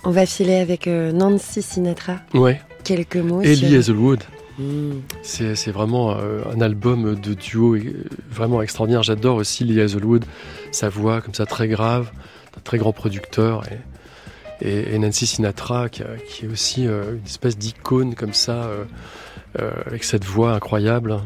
[0.05, 2.17] On va filer avec euh, Nancy Sinatra.
[2.33, 2.61] Ouais.
[2.83, 3.41] Quelques mots.
[3.41, 4.23] Ellie Hazelwood.
[4.57, 4.99] Mm.
[5.21, 9.03] C'est vraiment euh, un album de duo euh, vraiment extraordinaire.
[9.03, 10.25] J'adore aussi Lee Hazelwood,
[10.71, 12.11] sa voix comme ça très grave,
[12.57, 13.63] un très grand producteur.
[14.61, 18.69] Et, et- Nancy Sinatra qui, est aussi une espèce d'icône comme ça,
[19.85, 21.17] avec cette voix incroyable.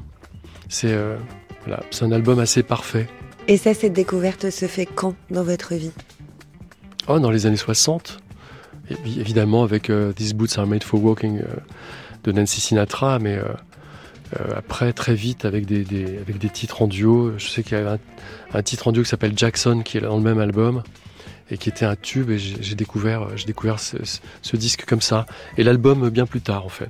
[0.70, 0.96] C'est
[1.66, 3.08] voilà, un album assez parfait.
[3.48, 5.92] Et ça, cette découverte se fait quand dans votre vie?
[7.08, 8.23] Oh, dans les années 60, et puis,
[8.90, 11.46] évidemment avec euh, These Boots Are Made for Walking euh,
[12.24, 13.54] de Nancy Sinatra, mais euh,
[14.56, 15.86] après très vite avec des,
[16.20, 17.34] avec des titres en duo.
[17.38, 18.00] Je sais qu'il y avait
[18.54, 20.84] un, titre en duo qui s'appelle Jackson qui est dans le même album
[21.52, 25.26] et qui était un tube et j'ai découvert, découvert ce disque comme ça
[25.58, 26.90] et l'album bien plus tard en fait.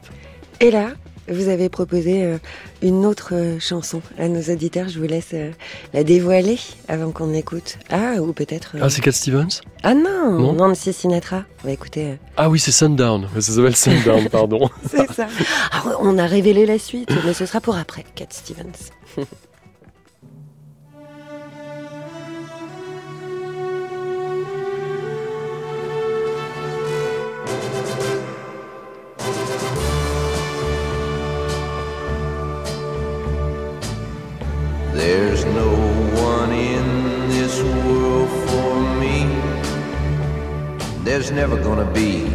[0.62, 0.94] Et là,
[1.30, 2.38] vous avez proposé euh,
[2.82, 4.90] une autre euh, chanson à nos auditeurs.
[4.90, 5.52] Je vous laisse euh,
[5.94, 7.78] la dévoiler avant qu'on l'écoute.
[7.90, 8.76] Ah, ou peut-être.
[8.82, 9.62] Ah c'est Cat Stevens?
[9.84, 10.54] Ah non, Non?
[10.54, 11.44] Nancy Sinatra.
[11.64, 12.06] On va écouter.
[12.12, 14.70] euh, Ah oui c'est Sundown, ça s'appelle Sundown pardon.
[14.90, 15.28] C'est ça.
[15.72, 18.92] Ah, on a révélé la suite, mais ce sera pour après, Cat Stevens.
[35.06, 35.70] There's no
[36.32, 39.26] one in this world for me.
[41.04, 42.30] There's never gonna be.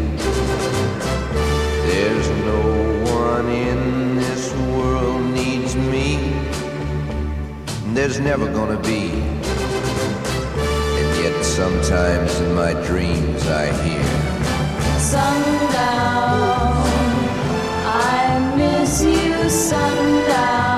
[1.90, 2.61] There's no
[3.24, 6.19] one in this world needs me.
[7.95, 9.12] There's never gonna be.
[10.99, 14.05] And yet sometimes in my dreams I hear.
[15.15, 16.77] Sundown,
[18.12, 20.78] I miss you, sundown.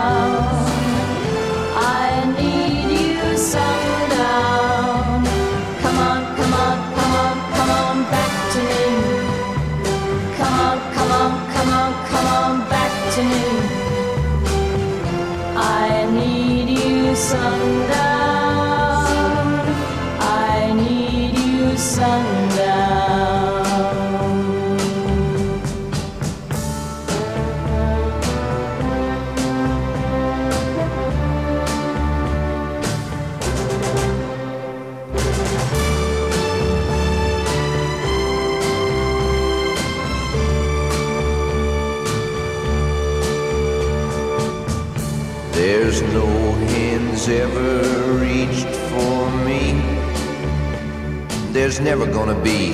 [51.71, 52.73] there's never gonna be.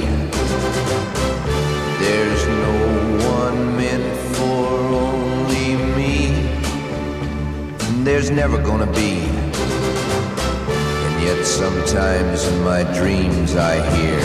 [2.01, 2.75] There's no
[3.29, 4.69] one meant for
[5.05, 6.31] only me.
[8.05, 9.19] There's never gonna be.
[11.05, 14.19] And yet sometimes in my dreams I hear.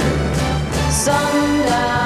[0.90, 2.01] Sundown.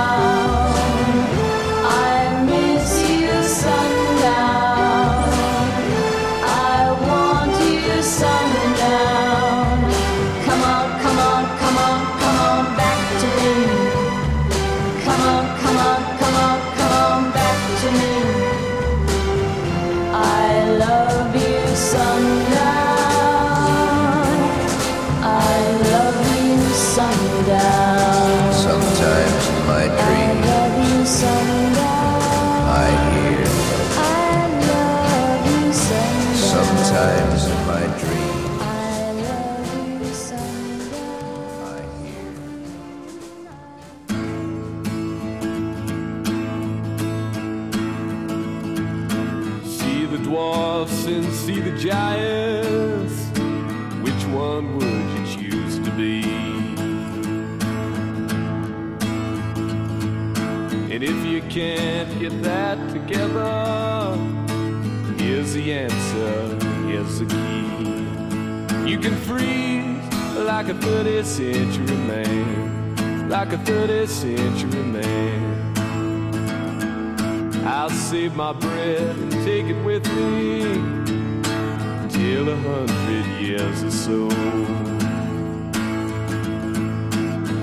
[70.66, 75.78] like a 30th century man, like a 30th century man.
[77.68, 80.64] I'll save my breath and take it with me
[82.02, 84.30] until a hundred years or so.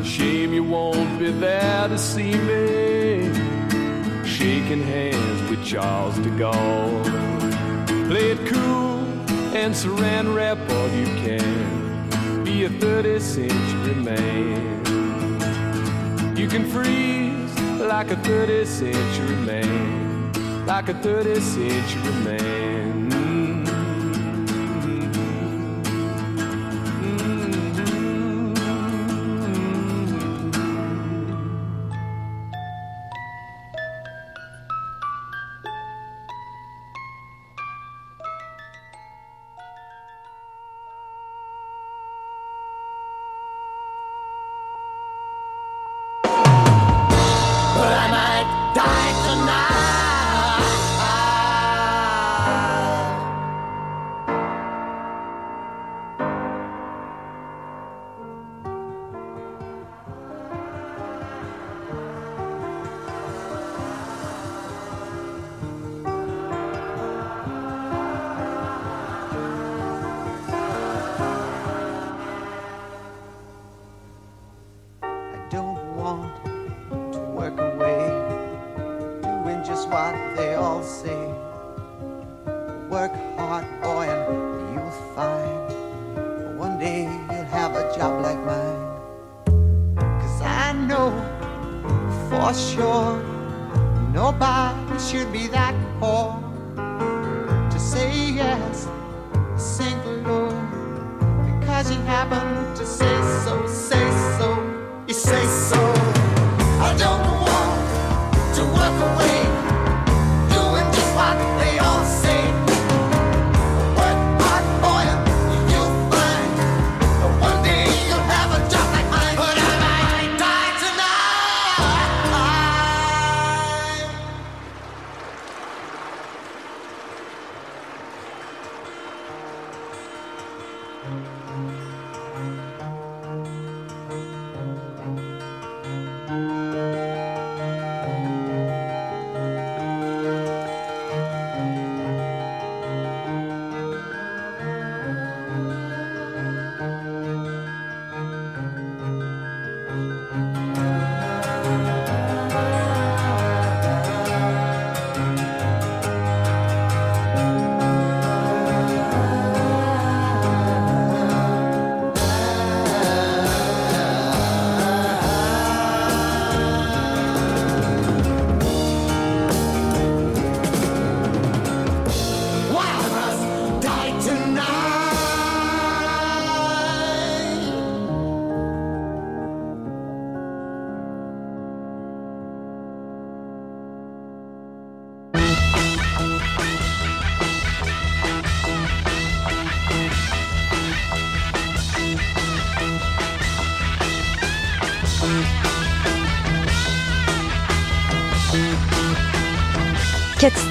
[0.05, 3.35] Shame you won't be there to see me
[4.25, 7.03] shaking hands with Charles de Gaulle.
[8.09, 9.01] Play it cool
[9.59, 11.82] and saran wrap all you can.
[12.83, 14.85] 30 century man.
[16.37, 20.33] You can freeze like a 30 century man,
[20.67, 22.62] like a 30 century man.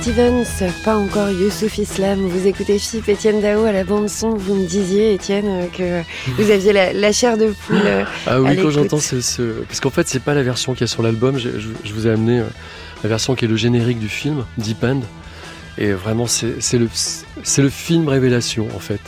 [0.02, 0.46] Stevens,
[0.84, 2.20] pas encore Youssouf Islam.
[2.28, 4.32] Vous écoutez Philippe Étienne Dao à la bande son.
[4.32, 6.02] Vous me disiez, Étienne, que
[6.38, 7.78] vous aviez la, la chair de poule.
[7.86, 10.82] euh, Ah oui, quand j'entends ce, ce- Parce qu'en fait, c'est pas la version qu'il
[10.82, 11.38] y a sur l'album.
[11.38, 12.46] Je, je- je vous ai amené euh,
[13.04, 15.02] la version qui est le générique du film, Deep End.
[15.78, 16.90] Et vraiment, c'est le,
[17.70, 19.02] film révélation, en fait.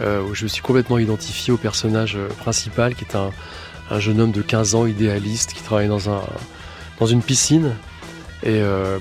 [0.00, 3.30] euh, où je me suis complètement identifié au personnage principal, qui est un,
[3.90, 6.22] un jeune homme de 15 ans, idéaliste, qui travaille dans, un,
[6.98, 7.70] dans une piscine.
[8.42, 8.98] Et euh,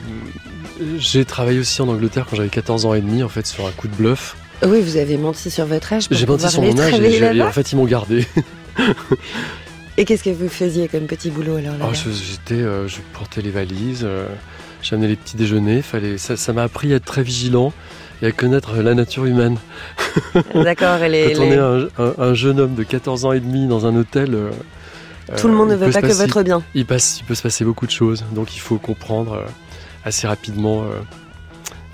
[0.97, 3.71] j'ai travaillé aussi en Angleterre quand j'avais 14 ans et demi, en fait, sur un
[3.71, 4.35] coup de bluff.
[4.65, 6.05] Oui, vous avez menti sur votre âge.
[6.09, 8.25] J'ai menti sur mon âge et, en fait, ils m'ont gardé.
[9.97, 13.41] Et qu'est-ce que vous faisiez comme petit boulot alors là Oh, j'étais, euh, je portais
[13.41, 14.25] les valises, euh,
[14.81, 15.83] j'amenais les petits déjeuners.
[15.83, 17.73] Fallait, ça, m'a appris à être très vigilant
[18.23, 19.57] et à connaître la nature humaine.
[20.55, 23.67] D'accord, les- Quand on est un, un- un jeune homme de 14 ans et demi
[23.67, 24.49] dans un hôtel, euh,
[25.37, 26.63] Tout le monde ne il veut pas que votre bien.
[26.73, 29.45] Il, passe, il peut se passer beaucoup de choses, donc il faut comprendre euh,
[30.05, 30.99] assez rapidement euh,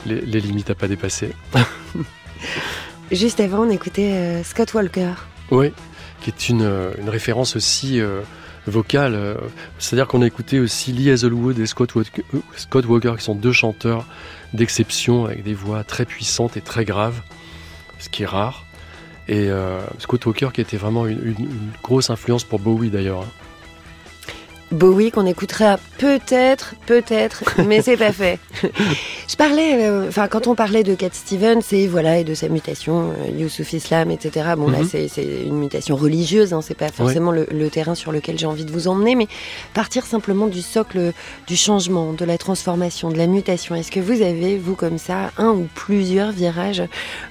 [0.06, 1.34] les, les limites à pas dépasser.
[3.11, 5.11] Juste avant, on écoutait euh, Scott Walker.
[5.52, 5.72] Oui,
[6.22, 7.99] qui est une, euh, une référence aussi
[8.68, 9.36] vocale.
[9.80, 12.23] C'est-à-dire qu'on a écouté aussi Lee Hazelwood et Scott Walker,
[12.56, 14.06] Scott Walker, qui sont deux chanteurs
[14.53, 17.22] d'exception avec des voix très puissantes et très graves,
[17.99, 18.65] ce qui est rare.
[19.27, 23.26] Et euh, Scott Walker qui était vraiment une, une- une grosse influence pour Bowie d'ailleurs.
[24.72, 28.38] Bowie qu'on écoutera peut-être, peut-être, mais c'est pas fait.
[29.28, 32.50] Je parlais, euh, enfin quand on parlait de Cat Stevens et voilà et de sa
[32.50, 34.50] mutation, euh, Youssouf Islam, etc.
[34.58, 34.88] Bon là Mhm.
[34.90, 38.46] c'est c'est une mutation religieuse, hein, c'est pas forcément le, le terrain sur lequel j'ai
[38.46, 39.28] envie de vous emmener, mais
[39.74, 41.14] partir simplement du socle
[41.48, 43.74] du changement, de la transformation, de la mutation.
[43.76, 46.84] Est-ce que vous avez vous comme ça un ou plusieurs virages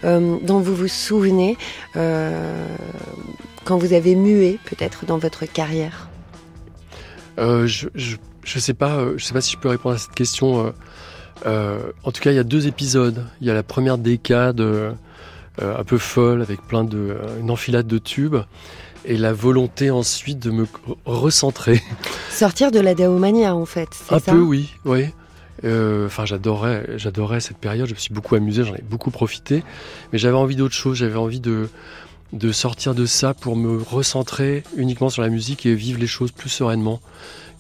[0.05, 1.57] euh, dont vous vous souvenez
[1.97, 2.67] euh,
[3.65, 6.08] quand vous avez mué peut-être dans votre carrière?
[7.39, 9.99] Euh, je, je, je sais pas, euh, je sais pas si je peux répondre à
[9.99, 10.73] cette question.
[11.47, 13.25] euh, en tout cas, il y a deux épisodes.
[13.41, 14.93] Il y a la première décade euh,
[15.61, 18.37] un peu folle avec plein de une enfilade de tubes
[19.05, 20.69] et la volonté ensuite de me re-
[21.05, 21.81] recentrer.
[22.31, 24.33] Sortir de la daomania en fait, Un ça?
[24.33, 25.07] peu, oui, oui.
[25.65, 27.89] Enfin, j'adorais, j'adorais cette période.
[27.89, 29.65] Je me suis beaucoup amusé, j'en ai beaucoup profité.
[30.13, 30.97] Mais j'avais envie d'autre chose.
[30.99, 31.69] J'avais envie de
[32.33, 36.31] de sortir de ça pour me recentrer uniquement sur la musique et vivre les choses
[36.31, 37.01] plus sereinement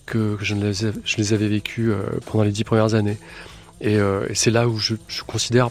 [0.06, 3.18] que, je, les, avais vécues euh, pendant les dix premières années.
[3.80, 5.70] Et, euh, et c'est là où je, je considère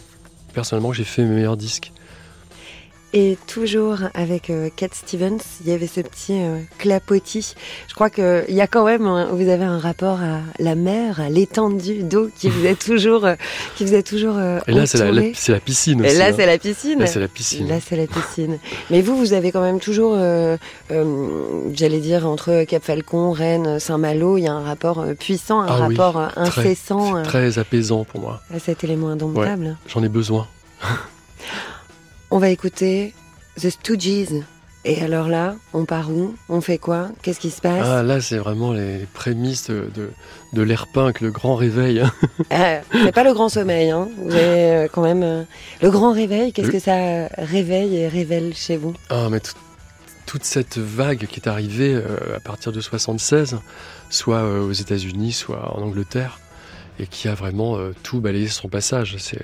[0.53, 1.91] personnellement que j'ai fait mes meilleurs disques.
[3.13, 7.55] Et toujours avec euh, Cat Stevens, il y avait ce petit euh, clapotis.
[7.87, 11.21] Je crois qu'il y a quand même, un- vous avez un rapport à la mer,
[11.21, 13.35] à l'étendue d'eau qui vous a toujours, euh,
[13.77, 16.17] qui vous a toujours euh, Et là, c'est la, piscine Et aussi.
[16.17, 16.33] là, hein.
[16.35, 16.99] c'est la piscine.
[16.99, 17.67] Là, c'est la piscine.
[17.67, 18.59] Là, c'est la piscine.
[18.91, 20.17] Mais vous, vous avez quand même toujours,
[20.89, 25.75] j'allais dire, entre Cap Falcon, Rennes, Saint-Malo, il y a un rapport puissant, un Ah
[25.77, 28.41] rapport incessant très apaisant pour moi.
[28.53, 29.77] à cet élément Ouais, indomptable.
[29.87, 30.47] J'en ai besoin.
[32.31, 33.13] On va écouter
[33.59, 34.43] The Stooges.
[34.85, 36.35] Et alors là, on part où?
[36.47, 37.09] On fait quoi?
[37.21, 37.85] Qu'est-ce qui se passe?
[37.85, 40.09] Ah, là, c'est vraiment les, prémices de, de,
[40.53, 42.03] de l'air punk, le grand réveil.
[42.53, 44.07] Euh, C'est pas le grand sommeil, hein.
[44.17, 45.43] Vous avez euh, quand même euh,
[45.81, 46.53] le grand réveil.
[46.53, 48.93] Qu'est-ce que ça réveille et révèle chez vous?
[49.09, 49.53] Ah, mais tout-
[50.25, 53.57] toute cette vague qui est arrivée euh, à partir de 76,
[54.09, 56.39] soit aux États-Unis, soit en Angleterre,
[56.99, 59.15] et qui a vraiment tout balayé son passage.
[59.19, 59.41] C'est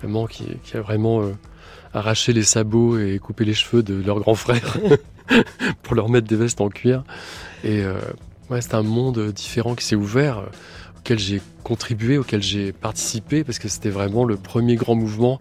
[0.00, 1.22] vraiment qui, qui a vraiment
[1.94, 4.76] arraché les sabots et coupé les cheveux de leurs grands frères
[5.82, 7.04] pour leur mettre des vestes en cuir.
[7.62, 7.94] Et euh,
[8.50, 10.46] ouais, c'est un monde différent qui s'est ouvert, euh,
[10.98, 15.40] auquel j'ai contribué, auquel j'ai participé, parce que c'était vraiment le premier grand mouvement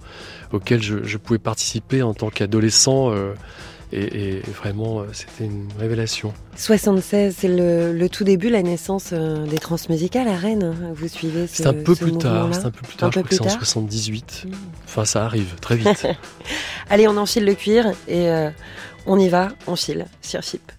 [0.54, 3.12] auquel je, je pouvais participer en tant qu'adolescent.
[3.12, 3.34] euh,
[3.94, 6.34] et, et vraiment, euh, c'était une révélation.
[6.56, 10.64] 76, c'est le, le tout début, la naissance euh, des transmusicales à Rennes.
[10.64, 10.94] hein.
[10.96, 13.12] Vous suivez ce C'est un peu ce plus tard, c'est un peu plus tard, Un
[13.12, 14.46] je peu crois que c'est en plus tard 78.
[14.86, 16.08] Enfin, ça arrive très vite.
[16.90, 18.50] Allez, on enfile le cuir et euh,
[19.06, 20.72] on y va, on file sur Chip.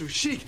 [0.00, 0.46] So chic,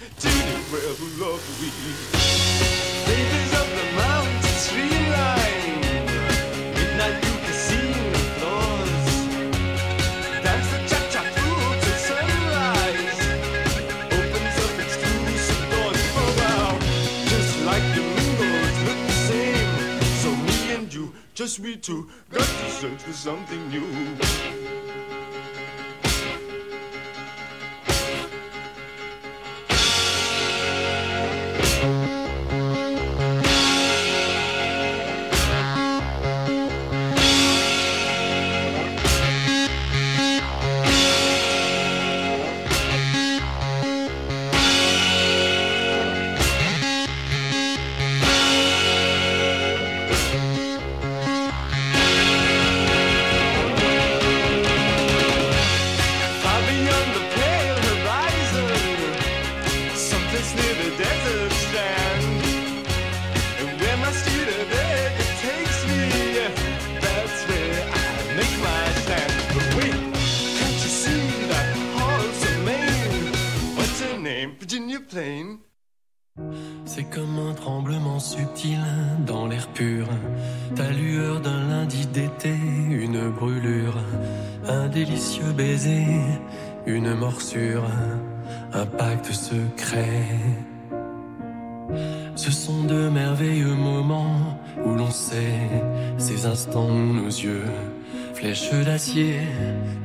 [98.55, 99.41] flèches d'acier,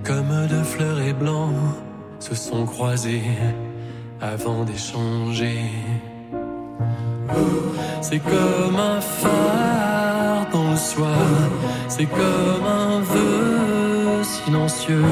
[0.03, 1.53] comme de fleurets blancs,
[2.19, 3.23] se sont croisés
[4.21, 5.59] avant d'échanger.
[8.01, 11.49] C'est comme un phare dans le soir,
[11.89, 15.03] c'est comme un vœu silencieux,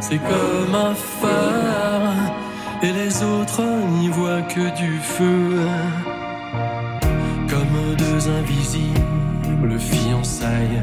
[0.00, 2.34] c'est comme un phare,
[2.82, 3.62] et les autres
[3.98, 5.58] n'y voient que du feu.
[7.50, 10.82] Comme deux invisibles fiançailles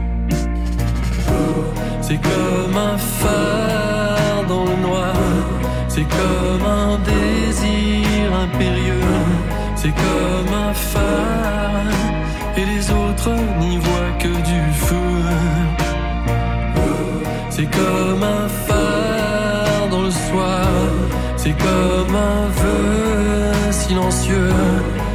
[2.01, 5.15] C'est comme un phare dans le noir,
[5.87, 9.15] c'est comme un désir impérieux,
[9.75, 11.95] c'est comme un phare,
[12.57, 13.31] et les autres
[13.61, 15.11] n'y voient que du feu.
[17.49, 20.67] C'est comme un phare dans le soir,
[21.37, 24.53] c'est comme un vœu silencieux,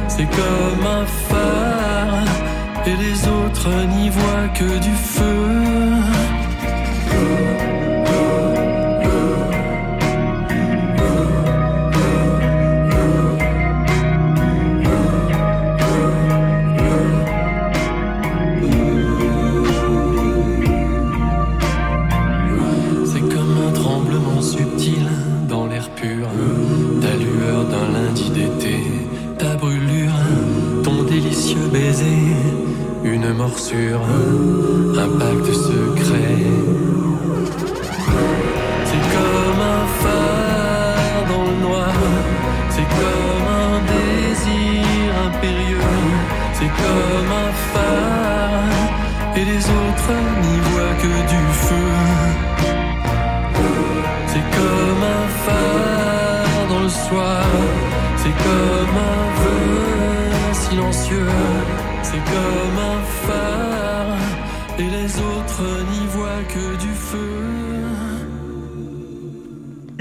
[0.07, 2.31] c'est comme un phare,
[2.85, 5.86] et les autres n'y voient que du feu.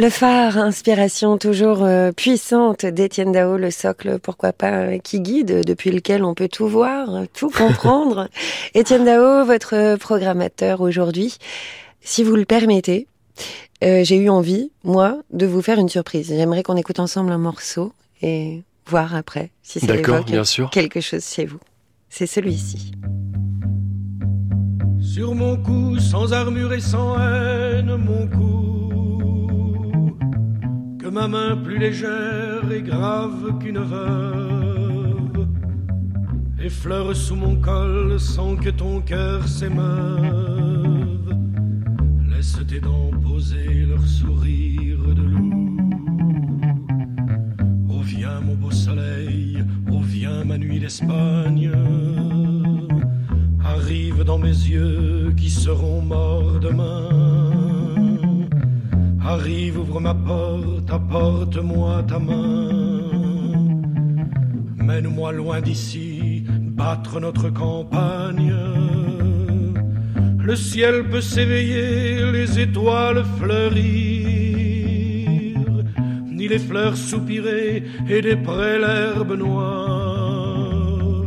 [0.06, 5.64] Le phare, inspiration toujours euh, puissante d'Étienne Dao, le socle, pourquoi pas, euh, qui guide,
[5.66, 8.28] depuis lequel on peut tout voir, tout comprendre.
[8.74, 11.38] Étienne Dao, votre programmateur aujourd'hui,
[12.02, 13.08] si vous le permettez,
[13.82, 16.28] euh, j'ai eu envie, moi, de vous faire une surprise.
[16.28, 17.92] J'aimerais qu'on écoute ensemble un morceau
[18.22, 20.70] et voir après si ça évoque bien sûr.
[20.70, 21.58] quelque chose chez vous.
[22.10, 22.92] C'est celui-ci.
[25.00, 28.85] Sur mon cou, sans armure et sans haine, mon cou.
[31.12, 35.46] Ma main plus légère et grave qu'une veuve.
[36.60, 41.32] Effleure sous mon col sans que ton cœur s'émeuve.
[42.28, 45.78] Laisse tes dents poser leur sourire de loup.
[47.88, 51.70] Oh, viens, mon beau soleil, oh, viens, ma nuit d'Espagne.
[53.64, 57.25] Arrive dans mes yeux qui seront morts demain.
[59.36, 62.70] Arrive, ouvre ma porte, apporte-moi ta main.
[64.88, 66.42] Mène-moi loin d'ici,
[66.80, 68.56] battre notre campagne.
[70.48, 73.66] Le ciel peut s'éveiller, les étoiles fleurir,
[76.36, 81.26] ni les fleurs soupirer et des prés l'herbe noire.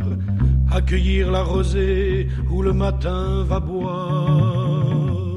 [0.72, 5.34] Accueillir la rosée où le matin va boire.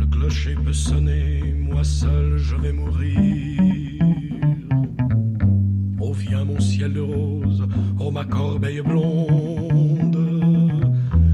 [0.00, 1.17] Le clocher peut sonner,
[2.02, 4.02] seul je vais mourir.
[6.00, 7.62] Oh viens mon ciel de rose,
[7.98, 10.20] oh ma corbeille blonde.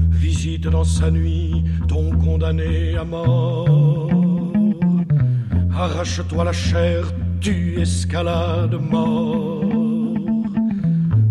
[0.09, 4.09] Visite dans sa nuit ton condamné à mort.
[5.85, 7.01] Arrache-toi la chair,
[7.41, 9.65] tu escalade mort.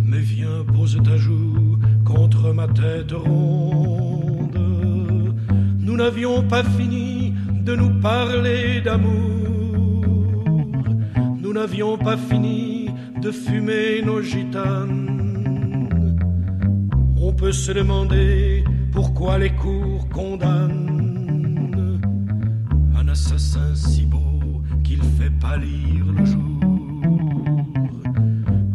[0.08, 4.58] Mais viens, pose ta joue contre ma tête ronde.
[5.86, 7.23] Nous n'avions pas fini
[7.64, 10.04] de nous parler d'amour.
[11.40, 15.14] Nous n'avions pas fini de fumer nos gitanes.
[17.16, 22.00] On peut se demander pourquoi les cours condamnent
[22.96, 26.60] un assassin si beau qu'il fait pâlir le jour.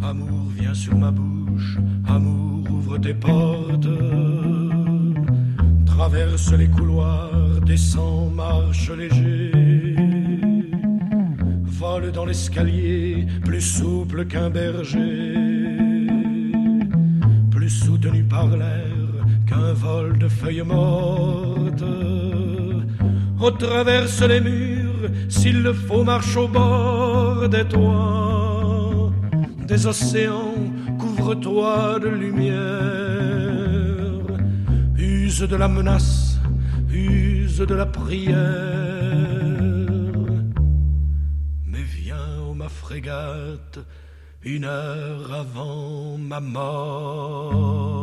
[0.02, 0.14] À
[0.58, 3.88] Viens sur ma bouche, amour, ouvre tes portes.
[5.86, 9.52] Traverse les couloirs, descends, marche léger.
[11.80, 15.36] Vole dans l'escalier, plus souple qu'un berger.
[17.52, 19.00] Plus soutenu par l'air
[19.48, 21.94] qu'un vol de feuilles mortes.
[23.40, 29.12] On traverse les murs, s'il le faut, marche au bord des toits.
[29.68, 30.60] Des océans,
[31.02, 32.60] couvre-toi de lumière.
[34.98, 36.19] Use de la menace,
[37.66, 38.36] de la prière.
[41.66, 43.80] Mais viens, ô ma frégate,
[44.44, 48.00] une heure avant ma mort.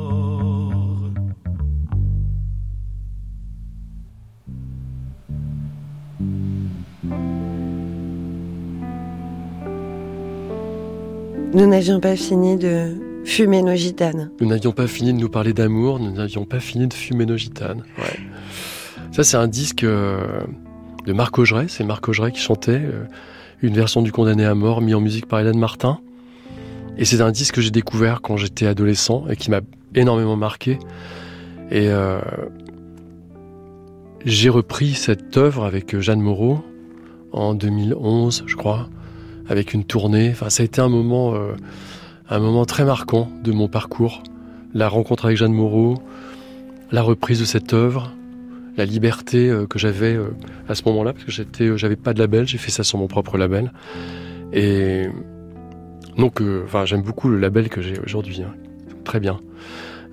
[11.55, 14.31] Nous n'avions pas fini de fumer nos gitanes.
[14.41, 17.39] Nous n'avions pas fini de nous parler d'amour, nous n'avions pas fini de fumer nos
[17.39, 17.83] gitanes.
[17.99, 18.21] Ouais.
[19.17, 20.43] Ça, c'est un disque euh,
[21.07, 21.69] de Marc Augeret.
[21.69, 23.07] C'est Marc Augeret qui chantait euh,
[23.63, 26.01] une version du Condamné à mort mis en musique par Hélène Martin.
[26.99, 29.63] Et c'est un disque que j'ai découvert quand j'étais adolescent et qui m'a
[29.95, 30.79] énormément marqué.
[31.71, 32.21] Et euh,
[34.27, 36.63] j'ai repris cette œuvre avec Jeanne Moreau
[37.33, 38.87] en 2011, je crois,
[39.49, 40.29] avec une tournée.
[40.33, 41.35] Enfin, ça a été un moment,
[42.29, 44.23] un moment très marquant de mon parcours.
[44.75, 46.03] La rencontre avec Jeanne Moreau,
[46.93, 48.13] la reprise de cette œuvre,
[48.77, 50.29] la liberté euh, que j'avais euh,
[50.69, 53.07] à ce moment-là, parce que euh, j'avais pas de label, j'ai fait ça sur mon
[53.07, 53.73] propre label.
[54.53, 55.07] Et
[56.17, 58.55] donc, enfin, j'aime beaucoup le label que j'ai aujourd'hui, hein.
[59.05, 59.41] très bien.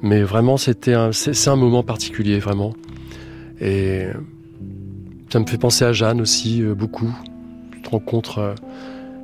[0.01, 2.73] Mais vraiment, c'était un, c'est, un moment particulier, vraiment.
[3.61, 4.07] Et
[5.29, 7.13] ça me fait penser à Jeanne aussi beaucoup.
[7.71, 8.55] Tu te rencontres euh,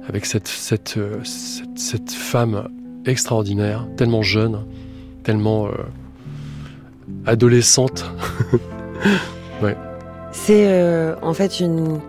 [0.07, 2.69] avec cette, cette, cette, cette femme
[3.05, 4.65] extraordinaire, tellement jeune,
[5.23, 5.69] tellement
[7.25, 8.09] adolescente.
[9.63, 9.75] ouais.
[10.31, 11.99] C'est euh, en fait une,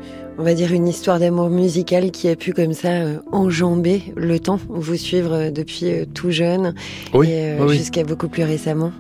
[0.41, 4.39] on va dire une histoire d'amour musical qui a pu comme ça euh, enjamber le
[4.41, 6.75] temps, vous suivre euh, depuis euh, tout jeune
[7.13, 8.91] Oui, et oui, jusqu'à beaucoup plus récemment.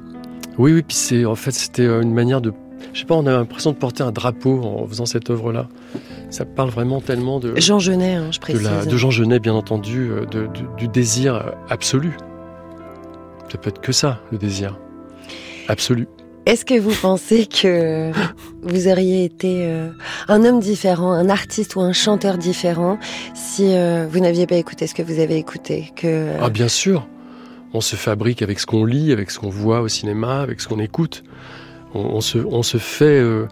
[0.59, 2.53] Oui, oui, puis c'est en fait c'était une manière de,
[2.93, 5.69] je sais pas, on a l'impression de porter un drapeau en faisant cette œuvre-là.
[6.29, 8.63] Ça parle vraiment tellement de Jean Genet, hein, je de, précise.
[8.63, 12.13] la, de Jean Genet, bien entendu, de, du, du désir absolu.
[13.51, 14.79] Ça peut être que ça, le désir
[15.69, 16.07] absolu.
[16.47, 18.13] Est-ce que vous pensez que
[18.63, 19.91] vous auriez été euh,
[20.29, 22.99] un homme différent, un artiste ou un chanteur différent
[23.35, 25.93] si euh, vous n'aviez pas écouté ce que vous avez écouté
[26.41, 27.07] Ah bien sûr,
[27.75, 30.69] on se fabrique avec ce qu'on lit, avec ce qu'on voit au cinéma, avec ce
[30.69, 31.25] qu'on écoute.
[31.93, 33.47] On, se, fait euh,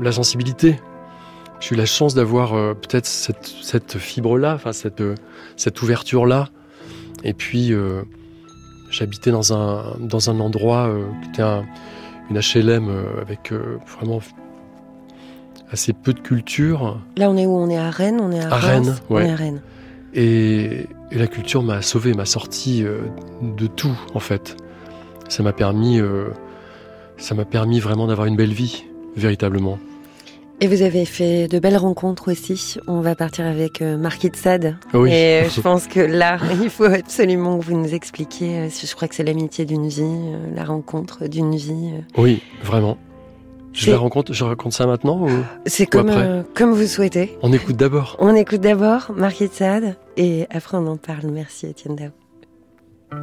[0.00, 0.78] la sensibilité.
[1.60, 5.02] J'ai eu la chance d'avoir peut-être cette, cette fibre-là, cette,
[5.56, 6.50] cette ouverture-là.
[7.24, 7.72] Et puis
[8.90, 11.64] j'habitais dans un, dans un endroit euh, qui était un-
[12.30, 14.20] une HLM euh, avec euh, vraiment
[15.70, 16.98] assez peu de culture.
[17.16, 17.50] là on est où?
[17.56, 19.26] On est à Rennes, on est à, Rennes, on ouais.
[19.26, 19.60] est à Rennes.
[20.14, 22.82] Et, et la culture m'a sauvé, m'a sorti
[23.42, 24.56] de tout en fait.
[25.28, 26.00] Ça m'a permis,
[27.18, 28.84] ça m'a permis vraiment d'avoir une belle vie,
[29.16, 29.78] véritablement.
[30.60, 32.76] Et vous avez fait de belles rencontres aussi.
[32.86, 34.76] On va partir avec euh, Marquis de Sade.
[34.94, 35.10] Oui.
[35.12, 38.60] Et euh, je pense que là, il faut absolument que vous nous expliquiez.
[38.60, 41.92] euh, Je crois que c'est l'amitié d'une vie, la rencontre d'une vie.
[42.16, 42.96] Oui, vraiment.
[43.74, 45.30] Je la raconte, je raconte ça maintenant ou,
[45.66, 47.36] C'est comme, euh, comme vous souhaitez.
[47.42, 48.16] On écoute d'abord.
[48.18, 51.26] On écoute d'abord Marquis de Sade et après on en parle.
[51.30, 53.18] Merci Étienne Dao.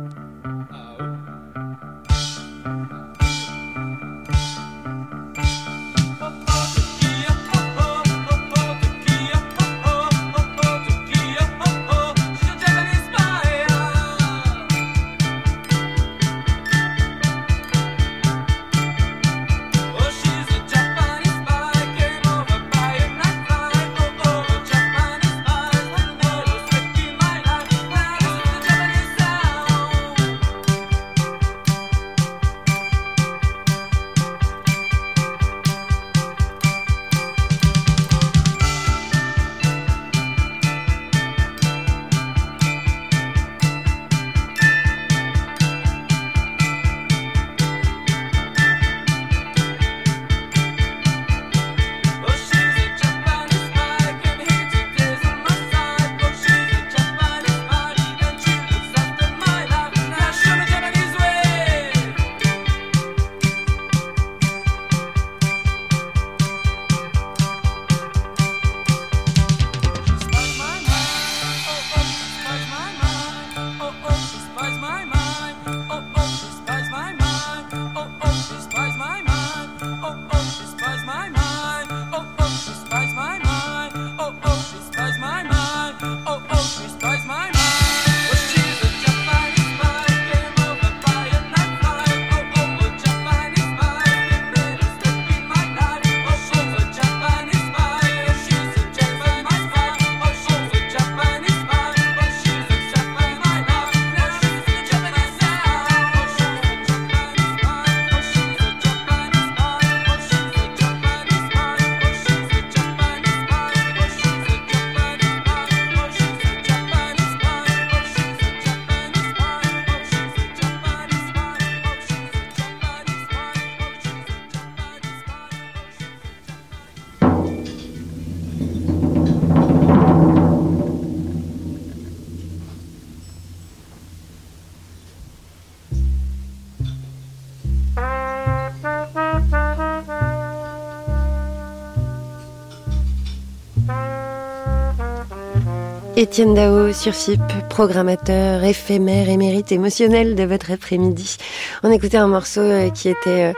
[146.24, 151.36] Étienne Dao sur FIP, programmateur éphémère, émérite, émotionnel de votre après-midi.
[151.84, 153.54] On écoutait un morceau euh, qui était euh,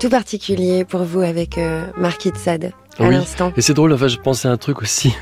[0.00, 3.14] tout particulier pour vous avec euh, Mark Itzad à Oui.
[3.14, 3.52] l'instant.
[3.56, 5.14] Et c'est drôle, enfin, je pensais à un truc aussi.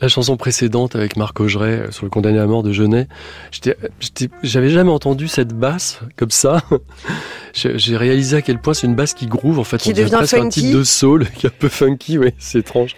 [0.00, 3.06] La chanson précédente avec Marc Augeret euh, sur le condamné à mort de Genet.
[4.42, 6.62] J'avais jamais entendu cette basse comme ça.
[7.54, 9.78] J'ai réalisé à quel point c'est une basse qui groove en fait.
[9.78, 12.32] Qui On dirait devient presque un titre de soul qui est un peu funky, oui,
[12.38, 12.94] c'est étrange.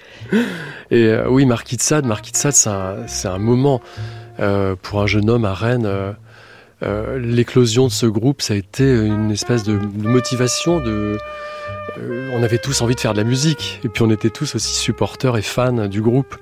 [0.90, 2.52] Et euh, oui, Marquis de Sade, Marquis de Sade,
[3.06, 3.80] c'est un, un moment
[4.40, 5.86] euh, pour un jeune homme à Rennes.
[5.86, 6.12] euh,
[6.82, 11.16] euh, L'éclosion de ce groupe, ça a été une espèce de motivation de.
[11.98, 14.54] Euh, on avait tous envie de faire de la musique, et puis on était tous
[14.54, 16.36] aussi supporters et fans du groupe.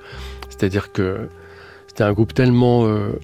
[0.49, 1.29] C'est-à-dire que
[1.89, 3.19] c'était un groupe tellement euh,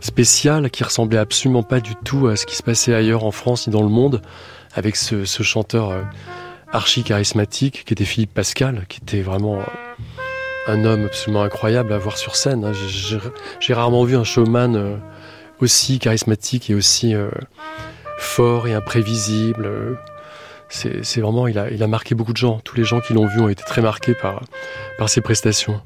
[0.00, 3.66] spécial qui ressemblait absolument pas du tout à ce qui se passait ailleurs en France
[3.66, 4.22] ni dans le monde,
[4.74, 6.02] avec ce, chanteur euh,
[6.72, 9.58] archi charismatique qui était Philippe Pascal, qui était vraiment
[10.66, 12.64] un homme absolument incroyable à voir sur scène.
[12.64, 12.72] hein.
[13.60, 14.98] J'ai- rarement vu un showman
[15.60, 17.14] aussi charismatique et aussi
[18.18, 19.98] fort et imprévisible.
[20.68, 22.60] C'est vraiment, il a, il a marqué beaucoup de gens.
[22.64, 24.42] Tous les gens qui l'ont vu ont été très marqués par,
[24.98, 25.80] par ses prestations.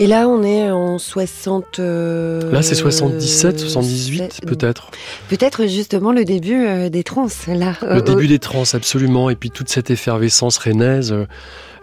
[0.00, 1.78] Et là, on est en 60.
[1.78, 4.90] euh, Là, c'est 77, 78 sept- peut-être.
[5.28, 7.74] Peut-être justement le début euh, des trans, là.
[7.82, 9.30] Le Euh, début des trans, absolument.
[9.30, 11.14] Et puis toute cette effervescence rennaise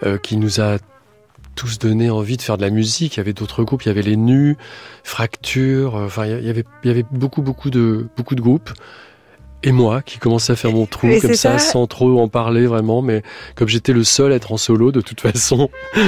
[0.03, 0.77] euh, qui nous a
[1.55, 3.15] tous donné envie de faire de la musique.
[3.15, 4.57] Il y avait d'autres groupes, il y avait les Nus,
[5.03, 5.95] Fracture.
[5.95, 8.71] Enfin, il y avait, il y avait beaucoup, beaucoup de, beaucoup de groupes.
[9.63, 11.71] Et moi, qui commençais à faire mon trou Mais comme ça, ça.
[11.71, 13.23] sans trop en parler vraiment, mais
[13.55, 15.69] comme j'étais le seul à être en solo de toute façon.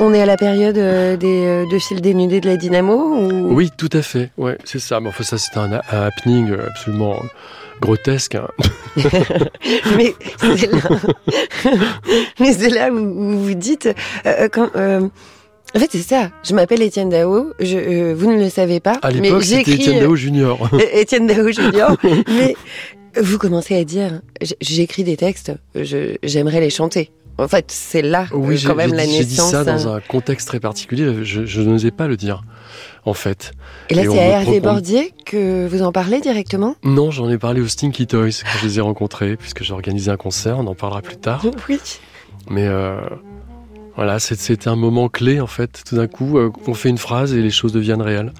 [0.00, 3.54] On est à la période euh, des, euh, de fil dénudé de la Dynamo ou...
[3.54, 4.30] Oui, tout à fait.
[4.36, 4.98] Ouais, c'est ça.
[5.00, 7.16] Mais enfin, ça, c'était un, un happening euh, absolument
[7.80, 8.34] grotesque.
[8.36, 8.48] hein.
[12.40, 13.88] Mais c'est là, où, où vous dites,
[14.26, 15.08] euh, quand, euh,
[15.74, 16.30] en fait c'est ça.
[16.44, 17.52] Je m'appelle Étienne Dao.
[17.60, 20.68] Je, euh, vous ne le savez pas, À l'époque, c'était Étienne Dao Junior.
[20.72, 21.96] euh, Étienne Dao Junior.
[22.28, 22.54] mais
[23.20, 24.20] vous commencez à dire,
[24.60, 25.52] j'écris des textes,
[26.22, 27.10] j'aimerais les chanter.
[27.36, 29.50] En fait, c'est là Oui, euh, quand même la dit, j'ai dit naissance.
[29.50, 29.96] ça dans hein.
[29.96, 31.24] un contexte très particulier.
[31.24, 32.44] Je, je n'osais pas le dire,
[33.04, 33.50] en fait.
[33.90, 36.76] Et là, c'est à Hervé propose- Bordier que vous en parlez directement?
[36.84, 40.12] Non, j'en ai parlé aux Stinky Toys quand je les ai rencontrés, puisque j'ai organisé
[40.12, 40.58] un concert.
[40.60, 41.44] On en parlera plus tard.
[41.68, 41.80] Oui.
[42.48, 43.00] Mais euh,
[43.96, 45.82] voilà, c'est- un moment clé, en fait.
[45.86, 48.32] Tout d'un coup, euh, on fait une phrase et les choses deviennent réelles.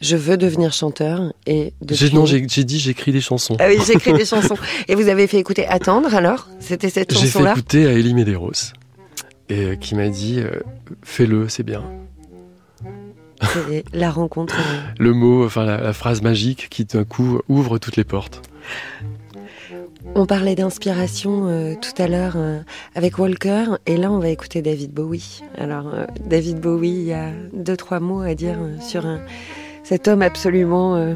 [0.00, 3.56] Je veux devenir chanteur et depuis- Non, j'ai dit j'écris des chansons.
[3.60, 4.56] Ah oui, j'écris des chansons.
[4.88, 6.48] Et vous avez fait écouter Attendre alors?
[6.58, 7.52] C'était cette J'ai fait chanson-là?
[7.52, 8.72] écouter à Elie Medeiros.
[9.48, 10.50] Et euh, qui m'a dit euh,
[11.04, 11.84] fais-le, c'est bien.
[13.68, 14.56] C'est la rencontre.
[14.58, 18.42] euh, Le mot, enfin la, la phrase magique qui d'un coup ouvre toutes les portes.
[20.14, 22.60] On parlait d'inspiration euh, tout à l'heure euh,
[22.94, 25.40] avec Walker, et là on va écouter David Bowie.
[25.56, 29.20] Alors euh, David Bowie, il y a deux trois mots à dire sur un-
[29.84, 31.14] cet homme absolument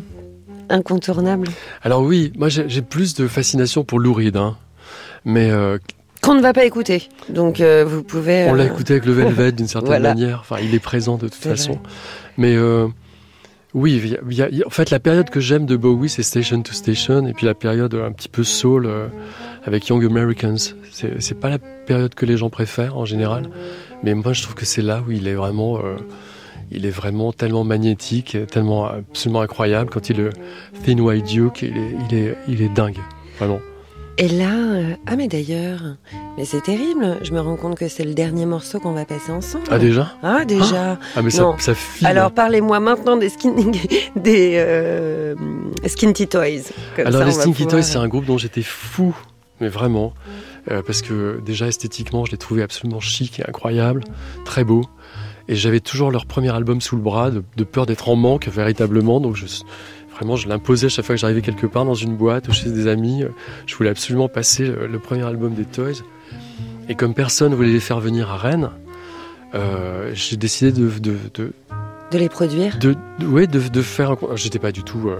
[0.71, 1.47] incontournable
[1.83, 4.57] Alors oui, moi j'ai plus de fascination pour Lou Reed, hein.
[5.25, 5.51] mais
[6.21, 7.09] qu'on ne va pas écouter.
[7.29, 8.47] Donc vous pouvez.
[8.51, 10.15] on l'a écouté avec le Velvet d'une certaine Voilà.
[10.15, 10.39] manière.
[10.41, 11.73] Enfin, il est présent de toute façon.
[11.75, 11.81] vrai.
[12.39, 12.57] Mais
[13.77, 14.17] oui,
[14.65, 17.53] en fait, la période que j'aime de Bowie, c'est Station to Station, et puis la
[17.53, 19.09] période un petit peu soul euh,
[19.65, 20.57] avec Young Americans.
[20.91, 23.51] C'est pas la période que les gens préfèrent en général,
[24.03, 25.97] mais moi je trouve que c'est là où il est vraiment, euh,
[26.71, 29.91] il est vraiment tellement magnétique, tellement absolument incroyable.
[29.91, 30.31] Quand il est
[30.87, 33.01] Thin White Duke, il est, il est, il est dingue,
[33.39, 33.61] vraiment.
[34.19, 35.83] Et là, euh, ah mais d'ailleurs,
[36.39, 37.19] mais c'est terrible.
[37.23, 39.65] Je me rends compte que c'est le dernier morceau qu'on va passer ensemble.
[39.71, 40.11] Ah déjà?
[40.23, 40.99] Ah déjà.
[41.15, 42.07] Ah mais ça, ça file.
[42.07, 43.55] Alors parlez-moi maintenant des skin
[44.17, 45.35] des euh,
[45.87, 46.63] Skinty Toys.
[46.97, 49.15] Comme Alors ça, les Stinky pouvoir- Toys, c'est un groupe dont j'étais fou,
[49.61, 50.15] mais vraiment,
[50.71, 54.03] euh, parce que déjà esthétiquement, je les trouvais absolument chic et incroyable,
[54.47, 54.81] très beau.
[55.49, 58.49] Et j'avais toujours leur premier album sous le bras, de, de peur d'être en manque
[58.49, 59.21] véritablement.
[59.21, 59.45] Donc je,
[60.17, 62.71] vraiment, je l'imposais à chaque fois que j'arrivais quelque part dans une boîte ou chez
[62.71, 63.25] des amis.
[63.67, 66.03] Je voulais absolument passer le, premier album des Toys.
[66.89, 68.71] Et comme personne voulait les faire venir à Rennes,
[69.55, 71.53] euh, j'ai décidé de, de, de,
[72.13, 72.79] de les produire?
[72.79, 74.13] de, de- ouais, de, de faire.
[74.13, 75.17] un J'étais pas du tout euh,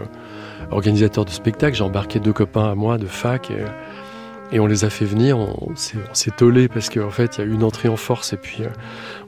[0.71, 1.77] organisateur de spectacle.
[1.77, 3.65] J'ai embarqué deux copains à moi de fac et,
[4.55, 5.39] et on les a fait venir.
[5.39, 8.33] On, on s'est- tollé parce qu'en fait, il y a eu une entrée en force
[8.33, 8.69] et puis euh,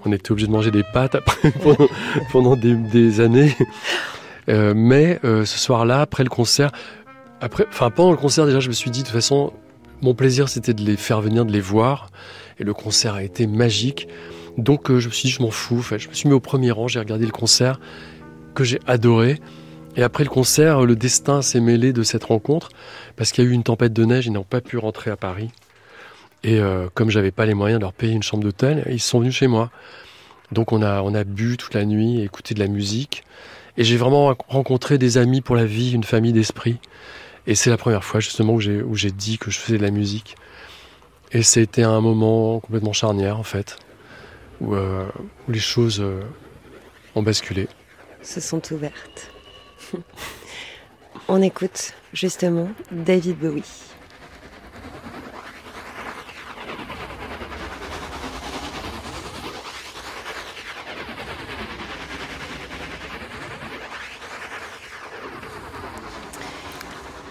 [0.06, 1.88] on était obligé de manger des pâtes après pendant,
[2.32, 3.54] pendant des, des années.
[4.48, 6.72] Euh, mais euh, ce soir-là, après le concert,
[7.40, 9.52] après, enfin pendant le concert déjà, je me suis dit de toute façon,
[10.00, 12.10] mon plaisir c'était de les faire venir, de les voir.
[12.58, 14.08] Et le concert a été magique.
[14.56, 15.78] Donc euh, je me suis dit, je m'en fous.
[15.78, 17.78] En fait, je me suis mis au premier rang, j'ai regardé le concert
[18.54, 19.40] que j'ai adoré.
[19.96, 22.70] Et après le concert, le destin s'est mêlé de cette rencontre
[23.16, 25.16] parce qu'il y a eu une tempête de neige, ils n'ont pas pu rentrer à
[25.16, 25.50] Paris.
[26.44, 26.60] Et
[26.94, 29.48] comme j'avais pas les moyens de leur payer une chambre d'hôtel, ils sont venus chez
[29.48, 29.72] moi.
[30.52, 33.24] Donc on a, on a bu toute la nuit, écouté de la musique.
[33.78, 36.78] Et j'ai vraiment rencontré des amis pour la vie, une famille d'esprit.
[37.46, 40.34] Et c'est la première fois justement où j'ai, dit que je faisais de la musique.
[41.30, 43.76] Et c'était un moment complètement charnière en fait,
[44.60, 45.06] où, euh,
[45.48, 46.20] les choses euh,
[47.14, 47.68] ont basculé.
[48.20, 49.30] Se sont ouvertes.
[51.28, 53.88] On écoute justement David Bowie.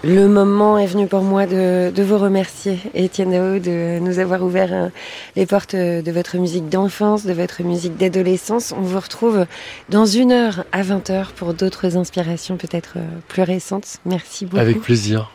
[0.04, 4.44] Le moment est venu pour moi de, de vous remercier, Étienne Dao, de nous avoir
[4.44, 4.88] ouvert euh,
[5.34, 8.72] les portes de votre musique d'enfance, de votre musique d'adolescence.
[8.78, 9.44] On vous retrouve
[9.88, 13.96] dans une heure à 20h pour d'autres inspirations peut-être euh, plus récentes.
[14.06, 14.58] Merci beaucoup.
[14.58, 15.32] Avec plaisir.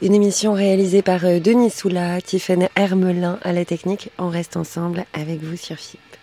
[0.00, 4.10] Une émission réalisée par euh, Denis Soula, Tiffen Hermelin à la technique.
[4.18, 6.13] On reste ensemble avec vous sur FIP.